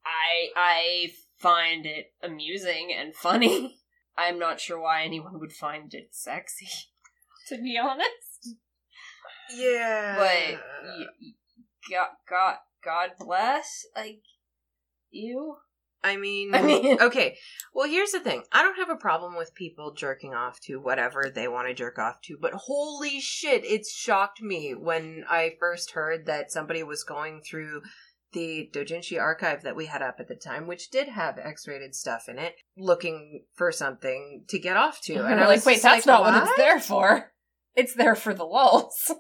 [0.06, 3.76] I I find it amusing and funny.
[4.18, 6.68] I'm not sure why anyone would find it sexy,
[7.50, 8.56] to be honest.
[9.54, 10.16] Yeah.
[10.18, 10.60] But
[11.90, 13.86] God, God, God bless.
[13.96, 14.22] Like
[15.12, 15.56] you.
[16.04, 17.38] I mean, I mean- okay.
[17.74, 18.44] Well, here's the thing.
[18.52, 22.00] I don't have a problem with people jerking off to whatever they want to jerk
[22.00, 27.04] off to, but holy shit, it shocked me when I first heard that somebody was
[27.04, 27.82] going through
[28.32, 32.30] the Dojinshi archive that we had up at the time, which did have X-rated stuff
[32.30, 35.14] in it, looking for something to get off to.
[35.26, 37.32] And I like, wait, that's like, not what it's there for.
[37.76, 39.12] It's there for the lulls.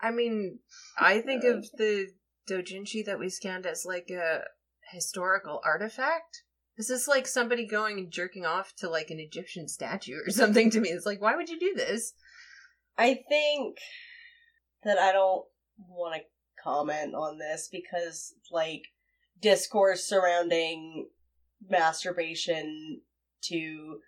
[0.00, 0.58] I mean,
[0.98, 2.08] I think of the
[2.48, 4.42] Dojinshi that we scanned as like a
[4.92, 6.42] historical artifact.
[6.76, 10.30] Is this is like somebody going and jerking off to like an Egyptian statue or
[10.30, 10.90] something to me.
[10.90, 12.12] It's like, why would you do this?
[12.96, 13.78] I think
[14.84, 15.44] that I don't
[15.78, 16.20] want to
[16.62, 18.82] comment on this because, like,
[19.40, 21.08] discourse surrounding
[21.68, 23.00] masturbation
[23.42, 23.98] to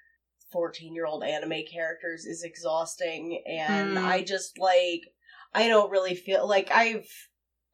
[0.53, 4.05] 14 year old anime characters is exhausting, and Hmm.
[4.05, 5.03] I just, like,
[5.55, 7.09] I don't really feel like I've.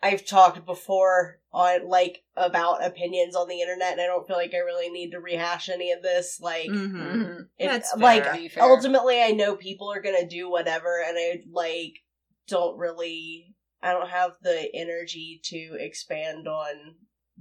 [0.06, 4.54] I've talked before on like about opinions on the internet and I don't feel like
[4.54, 7.40] I really need to rehash any of this like Mm-hmm.
[7.58, 8.34] if, That's like fair.
[8.34, 8.64] Be fair.
[8.64, 11.94] ultimately i know people are gonna do whatever and i like
[12.46, 16.96] don't really i don't have the energy to expand on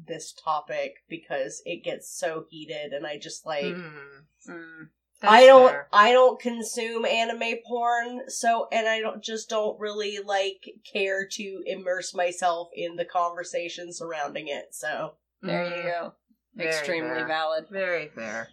[0.08, 4.84] this topic because it gets so heated and i just like Mm-hmm.
[5.24, 5.28] Mm.
[5.30, 10.64] i don't i don't consume anime porn so and i don't just don't really like
[10.92, 16.14] care to immerse myself in the conversation surrounding it so There you go.
[16.56, 17.28] Very Extremely fair.
[17.28, 17.66] valid.
[17.70, 18.48] Very fair.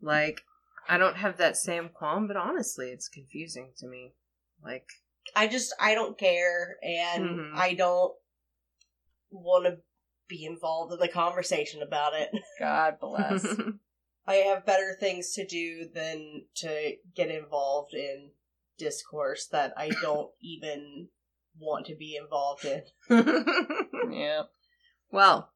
[0.00, 0.42] Like,
[0.88, 4.12] I don't have that same qualm, but honestly, it's confusing to me.
[4.62, 4.86] Like,
[5.34, 7.54] I just I don't care and Mhm.
[7.56, 8.14] I don't
[9.30, 9.78] want to
[10.28, 12.30] be involved in the conversation about it.
[12.60, 13.44] God bless.
[14.26, 18.30] I have better things to do than to get involved in
[18.78, 21.08] discourse that I don't even
[21.58, 22.82] want to be involved in.
[24.12, 24.42] yeah.
[25.10, 25.52] Well,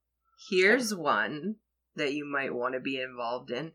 [0.49, 1.57] here's one
[1.97, 3.73] that you might want to be involved in.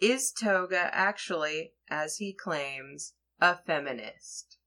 [0.00, 4.58] Is Toga actually, as he claims, a feminist?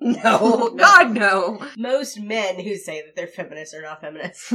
[0.00, 1.66] No, God, no.
[1.76, 4.52] Most men who say that they're feminists are not feminists.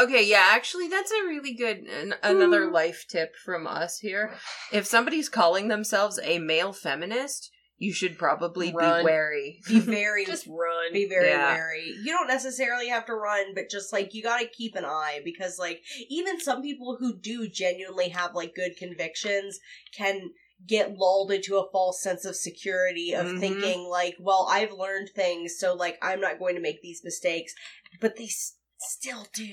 [0.00, 4.34] Okay, yeah, actually, that's a really good an- another life tip from us here.
[4.72, 9.00] If somebody's calling themselves a male feminist, you should probably Run.
[9.00, 9.60] be wary.
[9.68, 10.92] Be very Just run.
[10.92, 11.54] be very Yeah.
[11.54, 11.94] wary.
[12.02, 15.58] You don't necessarily have to run, but just like you gotta keep an eye because
[15.58, 15.80] like
[16.10, 19.58] even some people who do genuinely have like good convictions
[19.96, 20.30] can
[20.66, 23.40] get lulled into a false sense of security of Mhm.
[23.40, 27.54] thinking like, well, I've learned things, so like I'm not going to make these mistakes,
[27.98, 29.52] but they s- still do.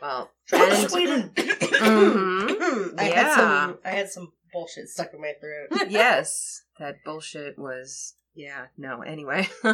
[0.00, 1.30] Well, Trump and- Sweden.
[1.34, 2.98] Mhm.
[2.98, 3.78] I had some.
[3.84, 5.86] I had some bullshit stuck in my throat.
[5.90, 9.48] yes, that bullshit was yeah, no, anyway.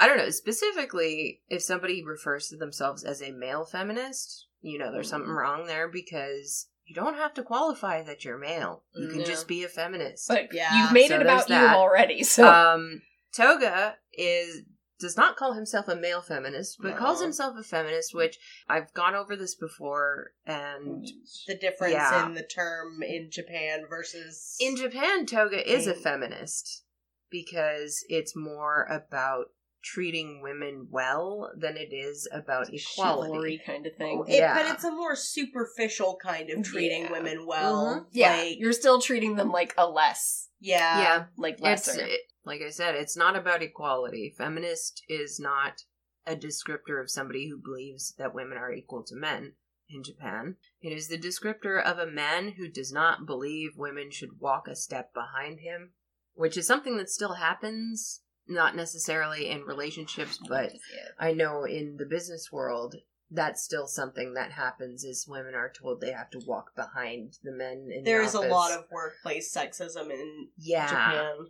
[0.00, 4.92] I don't know, specifically if somebody refers to themselves as a male feminist, you know
[4.92, 8.84] there's something wrong there because you don't have to qualify that you're male.
[8.94, 9.26] You can Yeah.
[9.26, 10.28] just be a feminist.
[10.28, 10.82] But Yeah.
[10.82, 11.76] you've made So it there's about you that.
[11.76, 13.02] already, so Um
[13.34, 14.62] Toga is
[15.00, 16.96] does not call himself a male feminist, but No.
[16.96, 18.38] calls himself a feminist, which
[18.68, 21.06] I've gone over this before and
[21.46, 22.26] The difference Yeah.
[22.26, 26.84] in the term in Japan versus In Japan, Toga is a feminist
[27.30, 29.46] because it's more about
[29.80, 32.78] treating women well than it is about equality.
[33.30, 34.24] Chivalry kind of thing.
[34.26, 34.54] It, Yeah.
[34.54, 37.12] But it's a more superficial kind of treating Yeah.
[37.12, 38.00] women well.
[38.00, 38.06] Mhm.
[38.10, 41.00] Yeah, Like, you're still treating them like a less, yeah.
[41.00, 42.04] yeah, like it's lesser.
[42.06, 44.34] it, like I said, it's not about equality.
[44.36, 45.84] Feminist is not
[46.26, 49.52] a descriptor of somebody who believes that women are equal to men
[49.90, 50.56] in Japan.
[50.80, 54.74] It is the descriptor of a man who does not believe women should walk a
[54.74, 55.92] step behind him,
[56.34, 60.72] which is something that still happens, not necessarily in relationships, but
[61.18, 62.96] I know in the business world
[63.30, 67.52] that's still something that happens is women are told they have to walk behind the
[67.52, 71.46] men in There the is a lot of workplace sexism in yeah Japan.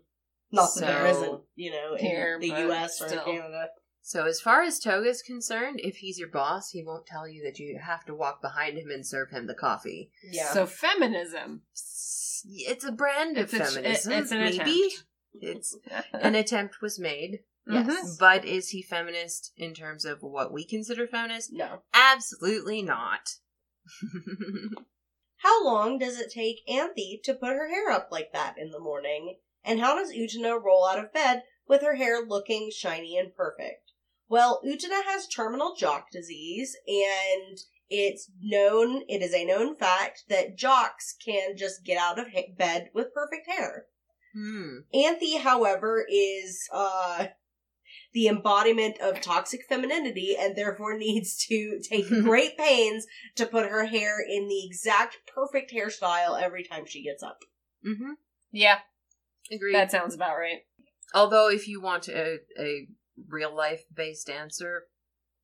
[0.51, 3.24] Not that there So- isn't, you know, in Here, the US or still.
[3.24, 3.68] Canada.
[4.01, 7.59] So as far as Toga's concerned, if he's your boss, he won't tell you that
[7.59, 10.11] you have to walk behind him and serve him the coffee.
[10.22, 10.51] Yeah.
[10.55, 11.62] So feminism.
[11.74, 14.12] It's a brand of a- feminism.
[14.12, 15.05] it's an maybe attempt.
[15.34, 15.76] it's
[16.14, 17.40] an attempt was made.
[17.66, 17.86] Yes.
[17.86, 18.18] Mhm.
[18.18, 21.51] But is he feminist in terms of what we consider feminist?
[21.53, 21.82] no.
[21.92, 23.28] Absolutely not.
[25.38, 28.80] How long does it take Anthe to put her hair up like that in the
[28.80, 29.36] morning?
[29.69, 33.93] And how does Utena roll out of bed with her hair looking shiny and perfect?
[34.27, 37.59] Well, Utena has terminal jock disease, and
[37.91, 42.55] it's known, it is a known fact that jocks can just get out of ha-
[42.57, 43.85] bed with perfect hair.
[44.35, 44.79] hmm.
[44.95, 47.27] Anthy, however, is uh
[48.14, 53.07] the embodiment of toxic femininity and therefore needs to take great pains
[53.37, 57.41] to put her hair in the exact perfect hairstyle every time she gets up.
[57.87, 58.12] Mm-hmm.
[58.51, 58.79] Yeah,
[59.51, 59.74] Agreed.
[59.74, 60.61] that sounds about right.
[61.14, 62.86] Although, if you want a, a
[63.28, 64.84] real life based answer,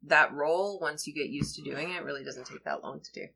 [0.07, 3.13] that role, once you get used to doing it, really doesn't take that long to
[3.13, 3.27] do.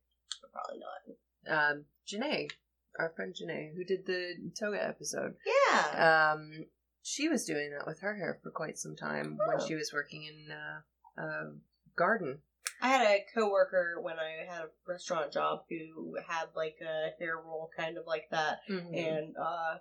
[0.52, 1.70] Probably not.
[1.70, 2.50] Um, Janae,
[2.98, 5.34] our friend Janae, who did the Toga episode,
[5.70, 6.32] Yeah.
[6.34, 6.66] um,
[7.02, 9.66] she was doing that with her hair for quite some time when Oh.
[9.66, 11.52] she was working in uh, a
[11.96, 12.40] garden.
[12.82, 17.36] I had a coworker when I had a restaurant job who had like a hair
[17.38, 18.94] roll kind of like that Mm-hmm.
[18.94, 19.78] and uh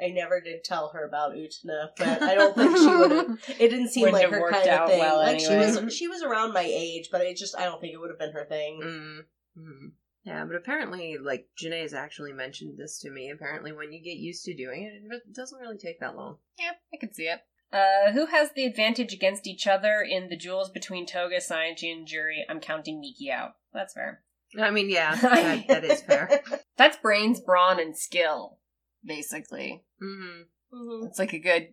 [0.00, 3.68] I never did tell her about Utena, but I don't think she would have it
[3.68, 4.98] didn't seem Wouldn't like have her worked kind of thing.
[4.98, 5.72] well like anyway.
[5.72, 8.10] she was she was around my age, but it just I don't think it would
[8.10, 8.80] have been her thing.
[8.84, 9.86] Mm-hmm.
[10.24, 13.30] Yeah, but apparently, like Janae's actually mentioned this to me.
[13.30, 16.38] Apparently, when you get used to doing it, it doesn't really take that long.
[16.58, 17.40] Yeah, I can see it.
[17.72, 22.06] Uh, who has the advantage against each other in the duels between Toga, Saionji, and
[22.06, 22.44] Juri?
[22.48, 23.52] I'm counting Miki out.
[23.72, 24.22] That's fair.
[24.58, 26.42] I mean, yeah, that, that is fair.
[26.76, 28.58] That's brains, brawn, and skill,
[29.06, 29.84] basically.
[30.02, 30.76] Mm-hmm.
[30.76, 31.06] Mhm.
[31.08, 31.68] It's like a good.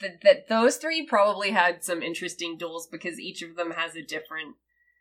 [0.00, 4.02] That that those three probably had some interesting duels because each of them has a
[4.02, 4.56] different,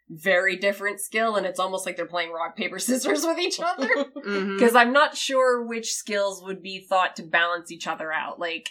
[0.09, 3.87] very different skill, and it's almost like they're playing rock paper scissors with each other.
[3.87, 4.57] Mm-hmm.
[4.57, 8.39] Because I'm not sure which skills would be thought to balance each other out.
[8.39, 8.69] Like,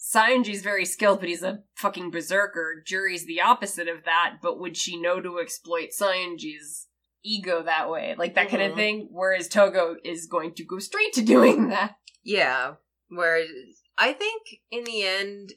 [0.00, 2.82] Saionji's very skilled, but he's a fucking berserker.
[2.86, 6.86] Juri's the opposite of that, but would she know to exploit Saionji's
[7.24, 8.14] ego that way?
[8.16, 8.76] Like, that kind of Mhm.
[8.76, 9.08] thing?
[9.10, 11.96] Whereas Toga is going to go straight to doing that.
[12.28, 12.74] Yeah.
[13.08, 13.48] Whereas
[13.96, 15.54] I think in the end,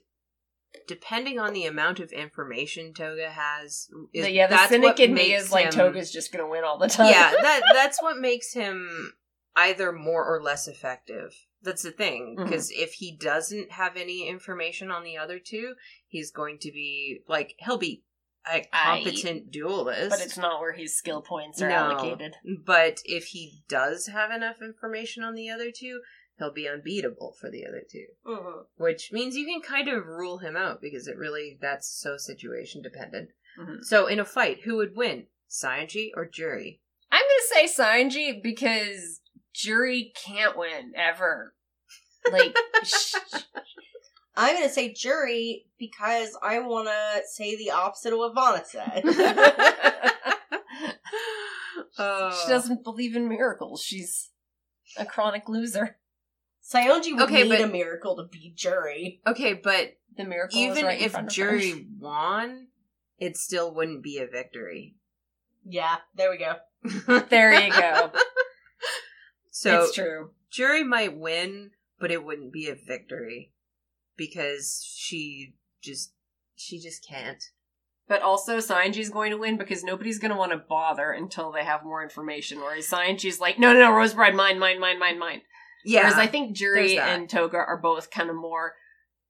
[0.87, 5.13] depending on the amount of information Toga has, is, yeah, the that's cynic what in
[5.13, 7.09] me makes is like him- Toga's just gonna win all the time.
[7.09, 9.13] yeah, that that's what makes him
[9.55, 11.33] either more or less effective.
[11.61, 12.49] That's the thing, mm-hmm.
[12.49, 15.73] because if he doesn't have any information on the other two,
[16.07, 18.03] he's going to be like he'll be
[18.51, 21.75] a competent duelist, but it's not where his skill points are No.
[21.75, 22.35] allocated.
[22.65, 26.01] But if he does have enough information on the other two,
[26.41, 28.07] he'll be unbeatable for the other two.
[28.25, 28.65] Mhm.
[28.77, 32.81] Which means you can kind of rule him out because it really that's so situation
[32.81, 33.29] dependent.
[33.59, 33.83] Mhm.
[33.83, 35.27] So in a fight, who would win?
[35.49, 36.81] Saionji or Juri?
[37.11, 39.21] I'm gonna say Saionji because
[39.53, 41.53] Juri can't win ever.
[42.31, 43.15] Like, sh-
[44.35, 49.03] I'm gonna say Juri because I wanna say the opposite of what Fauna said.
[51.97, 52.39] Oh.
[52.43, 53.81] she doesn't believe in miracles.
[53.83, 54.29] She's
[54.97, 55.97] a chronic loser.
[56.63, 59.21] Saionji would Okay, need but- a miracle to beat Juri.
[59.25, 61.59] Okay, but The miracle even right if front of her.
[61.59, 62.67] Juri won,
[63.17, 64.95] it still wouldn't be a victory.
[65.65, 66.55] Yeah, there we go.
[67.29, 68.11] There you go.
[69.51, 70.31] so it's true.
[70.51, 73.53] Juri might win, but it wouldn't be a victory
[74.17, 76.13] because she just
[76.55, 77.43] she just can't.
[78.07, 81.63] But also, Saionji's going to win because nobody's going to want to bother until they
[81.63, 82.59] have more information.
[82.59, 85.41] Whereas Saionji's like, no, no, no, Rosebride, mine, mine, mine, mine, mine.
[85.83, 88.73] Yeah, Whereas I think Juri and Toga are both kind of more,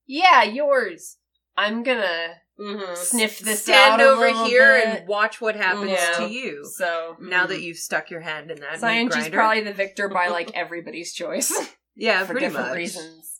[0.05, 1.17] yeah, yours.
[1.57, 2.93] I'm gonna Mm-hmm.
[2.95, 4.87] sniff this stand out over here bit.
[4.99, 6.63] and watch what happens to you.
[6.65, 7.49] So Now Mhm.
[7.49, 9.29] that you've stuck your hand in that grinder.
[9.31, 11.51] probably the victor by like everybody's choice
[11.95, 12.75] yeah, for pretty different much.
[12.77, 13.39] reasons.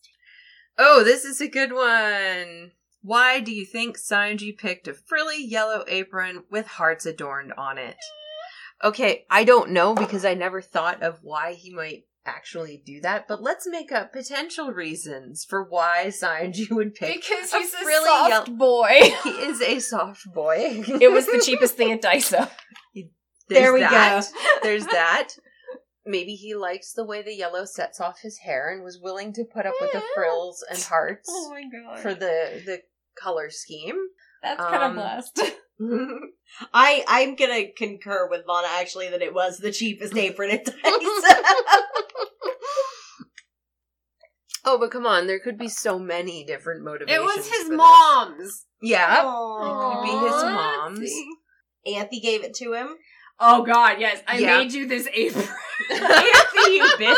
[0.78, 2.72] Oh, this is a good one.
[3.04, 7.98] Why do you think Saionji picked a frilly yellow apron with hearts adorned on it?
[8.84, 13.28] Okay, I don't know because I never thought of why he might actually do that,
[13.28, 18.06] but let's make up potential reasons for why Saionji would pick Because he's a frilly
[18.06, 18.88] soft yellow- boy.
[19.24, 20.84] He is a soft boy.
[20.88, 22.50] it was the cheapest thing at Daiso.
[23.50, 24.26] There we that.
[24.64, 25.30] There's that.
[26.06, 29.44] Maybe he likes the way the yellow sets off his hair and was willing to
[29.44, 32.00] put up with the frills and hearts my god.
[32.00, 32.80] for the the
[33.22, 33.98] color scheme.
[34.42, 35.42] That's um, kind of blessed.
[36.74, 40.74] I I'm gonna concur with Fauna actually that it was the cheapest apron at Daiso.
[44.64, 47.18] Oh, but come on, there could be so many different motivations.
[47.20, 47.78] It was his for this.
[47.78, 48.66] mom's.
[48.82, 49.24] Yeah.
[49.24, 49.64] Aww.
[49.64, 51.12] It could be his mom's.
[51.98, 52.96] Anthy gave it to him.
[53.40, 54.22] Oh god, yes.
[54.28, 54.58] I Yeah.
[54.60, 55.44] made you this apron.
[55.92, 57.16] Anthy, you bitch.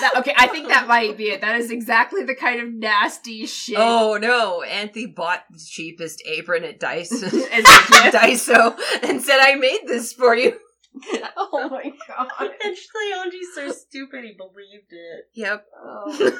[0.00, 1.40] That- okay, I think that might be it.
[1.40, 3.76] That is exactly the kind of nasty shit.
[3.78, 9.80] Oh no, Anthy bought the cheapest apron at Daiso As a and said, I made
[9.86, 10.58] this for you.
[11.36, 12.28] Oh my god.
[12.40, 15.28] Actually, Anji's so stupid he believed it.
[15.34, 15.66] Yep.
[15.82, 16.38] Oh.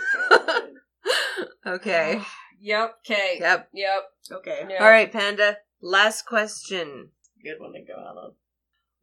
[1.66, 2.20] Okay.
[2.60, 2.94] Yep.
[3.04, 3.36] Okay.
[3.40, 3.68] Yep.
[3.74, 4.02] Yep.
[4.32, 4.80] Okay, Yep.
[4.80, 5.58] All right, Panda.
[5.80, 7.10] Last question.
[7.42, 8.32] good one to go out on.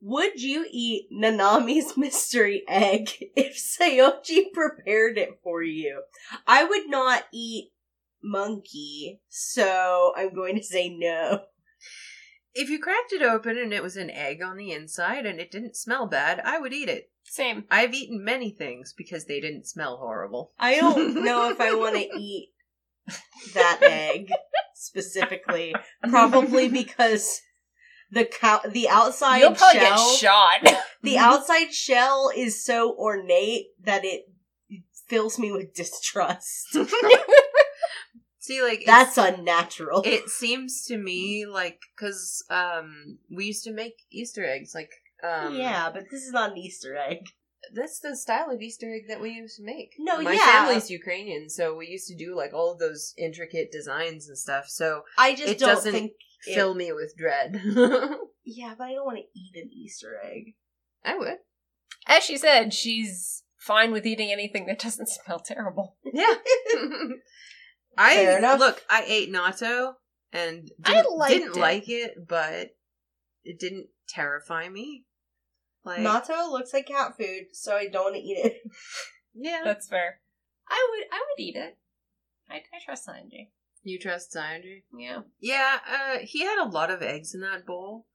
[0.02, 6.02] Would you eat Nanami's mystery egg if Saionji prepared it for you?
[6.48, 7.72] I would not eat
[8.24, 11.42] monkey, so I'm going to say no.
[12.54, 15.52] If you cracked it open and it was an egg on the inside and it
[15.52, 17.10] didn't smell bad, I would eat it.
[17.24, 17.66] Same.
[17.72, 20.52] I've eaten many things because they didn't smell horrible.
[20.60, 22.50] I don't know if I want to eat
[23.54, 24.32] that egg
[24.76, 25.74] specifically.
[26.10, 27.42] Probably because
[28.12, 30.84] the cow- the outside You'll probably shell, get shot.
[31.04, 34.26] the outside shell is so ornate that it
[35.08, 36.76] fills me with distrust.
[38.52, 40.02] See, like, That's unnatural.
[40.06, 44.92] it seems to me like, because um, we used to make Easter eggs, like,
[45.24, 47.20] um, yeah, but this is not an Easter egg.
[47.74, 49.92] That's the style of Easter egg that we used to make.
[50.00, 50.66] No, my yeah.
[50.66, 54.66] family's Ukrainian, so we used to do like all of those intricate designs and stuff.
[54.68, 56.12] So I just It don't doesn't think.
[56.46, 57.62] it- fill me with dread.
[58.44, 60.56] Yeah, but I don't want to eat an Easter egg.
[61.06, 61.38] I would.
[62.08, 65.96] As she said, she's fine with eating anything that doesn't smell terrible.
[66.12, 66.34] Yeah.
[67.98, 68.60] I Fair enough.
[68.60, 68.84] look.
[68.90, 69.94] I ate natto
[70.32, 71.60] and I didn't, liked didn't it.
[71.60, 72.70] like it, but
[73.44, 75.06] it didn't terrify me.
[75.84, 78.58] Like Natto looks like cat food, so I don't want to eat it.
[79.34, 79.62] yeah.
[79.64, 80.20] That's fair.
[80.70, 81.06] I would.
[81.12, 81.78] I would eat it.
[82.50, 83.50] I, I trust Saionji.
[83.84, 84.84] you trust Saionji?
[84.98, 85.22] Yeah.
[85.40, 85.80] Yeah.
[85.90, 88.06] Uh, he had a lot of eggs in that bowl,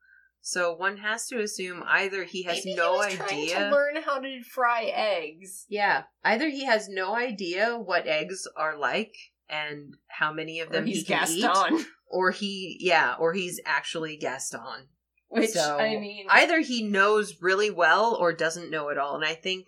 [0.41, 3.59] so one has to assume either he has Maybe no he was trying idea.
[3.59, 5.65] to learn how to fry eggs.
[5.69, 9.13] Yeah, either he has no idea what eggs are like
[9.49, 11.85] and how many of Or them he's he can gassed eat, on.
[12.11, 14.89] or he yeah, or he's actually Gaston.
[15.29, 19.17] Which So, I mean, Either he knows really well or doesn't know at all.
[19.17, 19.67] And I think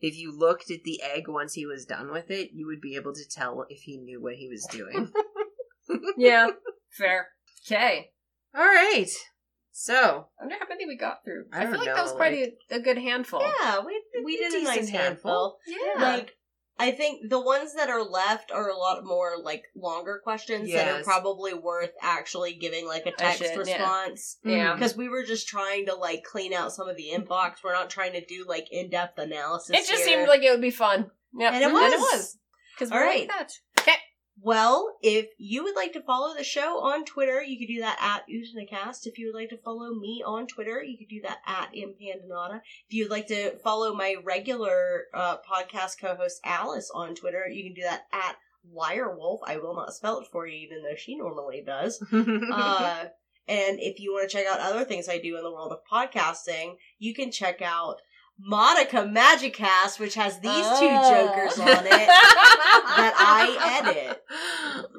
[0.00, 2.96] if you looked at the egg once he was done with it, you would be
[2.96, 5.10] able to tell if he knew what he was doing.
[6.16, 6.48] yeah,
[6.90, 7.28] fair.
[7.66, 8.10] Okay.
[8.54, 9.08] all right,
[9.72, 11.46] so I wonder how many we got through.
[11.52, 12.32] I I, feel like know, that was quite
[12.70, 13.40] a, a good handful.
[13.40, 15.58] Yeah, we we did a Decent nice handful.
[15.66, 16.02] Yeah.
[16.02, 16.32] Like
[16.78, 20.88] I think the ones that are left are a lot more like longer questions that
[20.88, 24.38] are probably worth actually giving like a text should, response.
[24.44, 24.72] yeah.
[24.72, 24.74] Mm.
[24.74, 27.62] Because we were just trying to like clean out some of the inbox.
[27.62, 29.70] We're not trying to do like in depth analysis.
[29.70, 30.18] It just here.
[30.18, 31.10] seemed like it would be fun.
[31.36, 31.52] Yeah.
[31.52, 32.38] And it was.
[32.74, 33.28] Because we're right.
[33.28, 33.52] like that.
[34.40, 37.98] Well, if you would like to follow the show on Twitter, you could do that
[38.00, 39.06] at Utenacast.
[39.06, 42.60] If you would like to follow me on Twitter, you could do that at Impandanata.
[42.88, 47.62] If you would like to follow my regular uh, podcast co-host Alice on Twitter, you
[47.64, 48.36] can do that at
[48.74, 49.38] Wirewolf.
[49.46, 52.02] I will not spell it for you, even though she normally does.
[52.12, 53.06] Uh,
[53.46, 55.80] and if you want to check out other things I do in the world of
[55.90, 58.00] podcasting, you can check out
[58.40, 64.22] Madoka Magicast, which has these two jokers on it that I edit.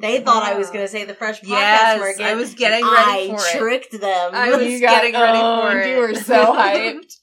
[0.01, 2.21] They thought I was going to say the Fresh Podcast Yes, Market.
[2.25, 3.59] I was getting ready I for it.
[3.59, 4.31] tricked them.
[4.33, 5.79] I was You got getting ready for owned.
[5.79, 5.89] it.
[5.89, 7.13] You were so hyped.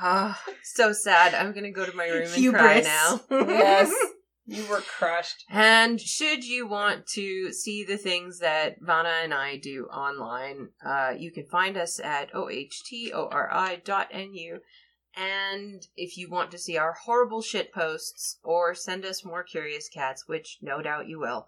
[0.00, 1.34] Ah, so sad.
[1.34, 3.20] I'm gonna go to my room and cry now.
[3.30, 3.92] yes.
[4.46, 5.44] You were crushed.
[5.48, 11.12] And should you want to see the things that Fauna and I do online, uh,
[11.16, 12.32] you can find us at
[13.30, 14.58] ohtori.nu.
[15.16, 19.88] And if you want to see our horrible shit posts or send us more curious
[19.88, 21.46] cats, which no doubt you will,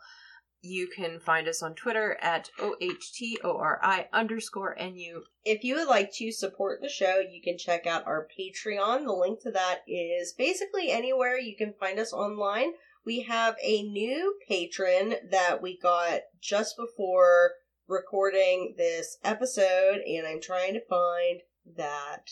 [0.60, 5.24] you can find us on Twitter at ohtori underscore nu.
[5.44, 9.04] If you would like to support the show, you can check out our Patreon.
[9.04, 12.74] The link to that is basically anywhere you can find us online.
[13.04, 17.52] we have a new patron that we got just before
[17.88, 21.40] recording this episode, and I'm trying to find
[21.76, 22.30] that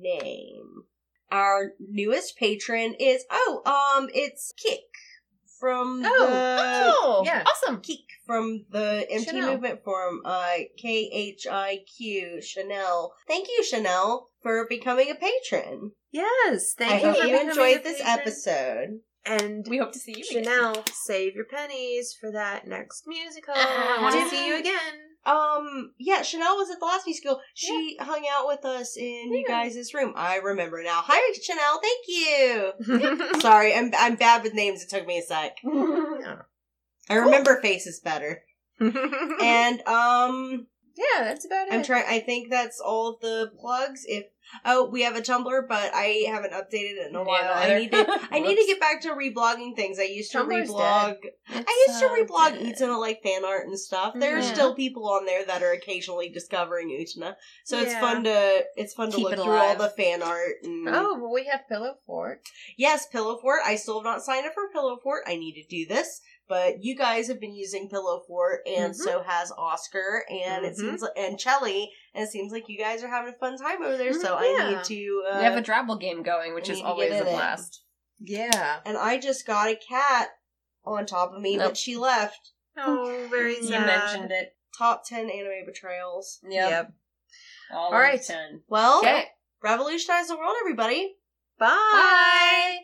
[0.00, 0.84] name.
[1.30, 3.62] Our newest patron is oh,
[3.98, 4.80] um, it's Kick
[5.58, 7.42] from Oh, the Oh, yeah.
[7.46, 7.80] awesome.
[7.80, 9.52] Keek from the Empty Chanel.
[9.52, 13.12] Movement Forum, uh, K H I Q Chanel.
[13.26, 15.92] Thank you, Chanel, for becoming a patron.
[16.12, 17.06] Yes, thank I you.
[17.06, 18.18] hope for you becoming enjoyed a this patron.
[18.20, 18.88] episode.
[19.24, 20.24] And We hope to see you.
[20.38, 20.44] again.
[20.44, 23.54] Chanel, save your pennies for that next musical.
[23.56, 24.02] I Uh-huh.
[24.02, 24.94] want to see you again.
[25.26, 27.40] Um, yeah, Chanel was at the last musical.
[27.54, 29.64] She hung out with us in you Yeah.
[29.64, 30.12] guys' room.
[30.16, 31.02] I remember now.
[31.04, 31.80] Hi, Chanel.
[31.82, 33.40] Thank you.
[33.40, 34.82] Sorry, I'm I'm bad with names.
[34.82, 35.58] It took me a sec.
[37.08, 38.42] I remember faces better.
[38.80, 40.66] And um,
[40.96, 41.74] Yeah, that's about it.
[41.74, 42.04] I'm trying.
[42.08, 44.04] I think that's all the plugs.
[44.06, 44.26] If
[44.64, 47.52] oh, we have a Tumblr, but I haven't updated it in a while.
[47.54, 48.06] I need to.
[48.30, 49.98] I need to get back to reblogging things.
[49.98, 51.16] I used to Tumblr's reblog.
[51.50, 52.76] I used to reblog dead.
[52.76, 54.14] Utena like fan art and stuff.
[54.18, 54.52] There's Yeah.
[54.54, 59.10] still people on there that are occasionally discovering Utena, so it's fun to it's fun
[59.12, 60.56] to look through all the fan art.
[60.62, 62.42] And Oh, but we have Pillow Fort.
[62.76, 63.60] yes, Pillow Fort.
[63.64, 65.22] I still have not signed up for Pillow Fort.
[65.26, 66.20] I need to do this.
[66.48, 68.96] But you guys have been using Pillow Fort, and Mhm.
[68.96, 70.76] so has Oscar, and it Mhm.
[70.76, 73.82] seems like and Chelly, and it seems like you guys are having a fun time
[73.82, 74.12] over there.
[74.12, 74.70] So Mhm, I yeah.
[74.76, 75.24] need to.
[75.28, 77.82] Uh, we have a Drabble game going, which is always get a in blast.
[78.20, 78.80] Yeah.
[78.86, 80.30] and I just got a cat
[80.84, 81.70] on top of me, Nope.
[81.70, 82.52] but she left.
[82.78, 83.62] Oh, very sad.
[83.64, 83.86] You sad.
[83.86, 84.56] mentioned it.
[84.78, 86.38] Top ten anime betrayals.
[86.48, 86.70] Yep.
[86.70, 86.92] Yep.
[87.72, 88.22] All, All right.
[88.22, 88.62] ten.
[88.68, 89.30] Well, Okay.
[89.62, 91.16] revolutionize the world, everybody.
[91.58, 91.66] Bye.
[91.68, 92.78] Bye.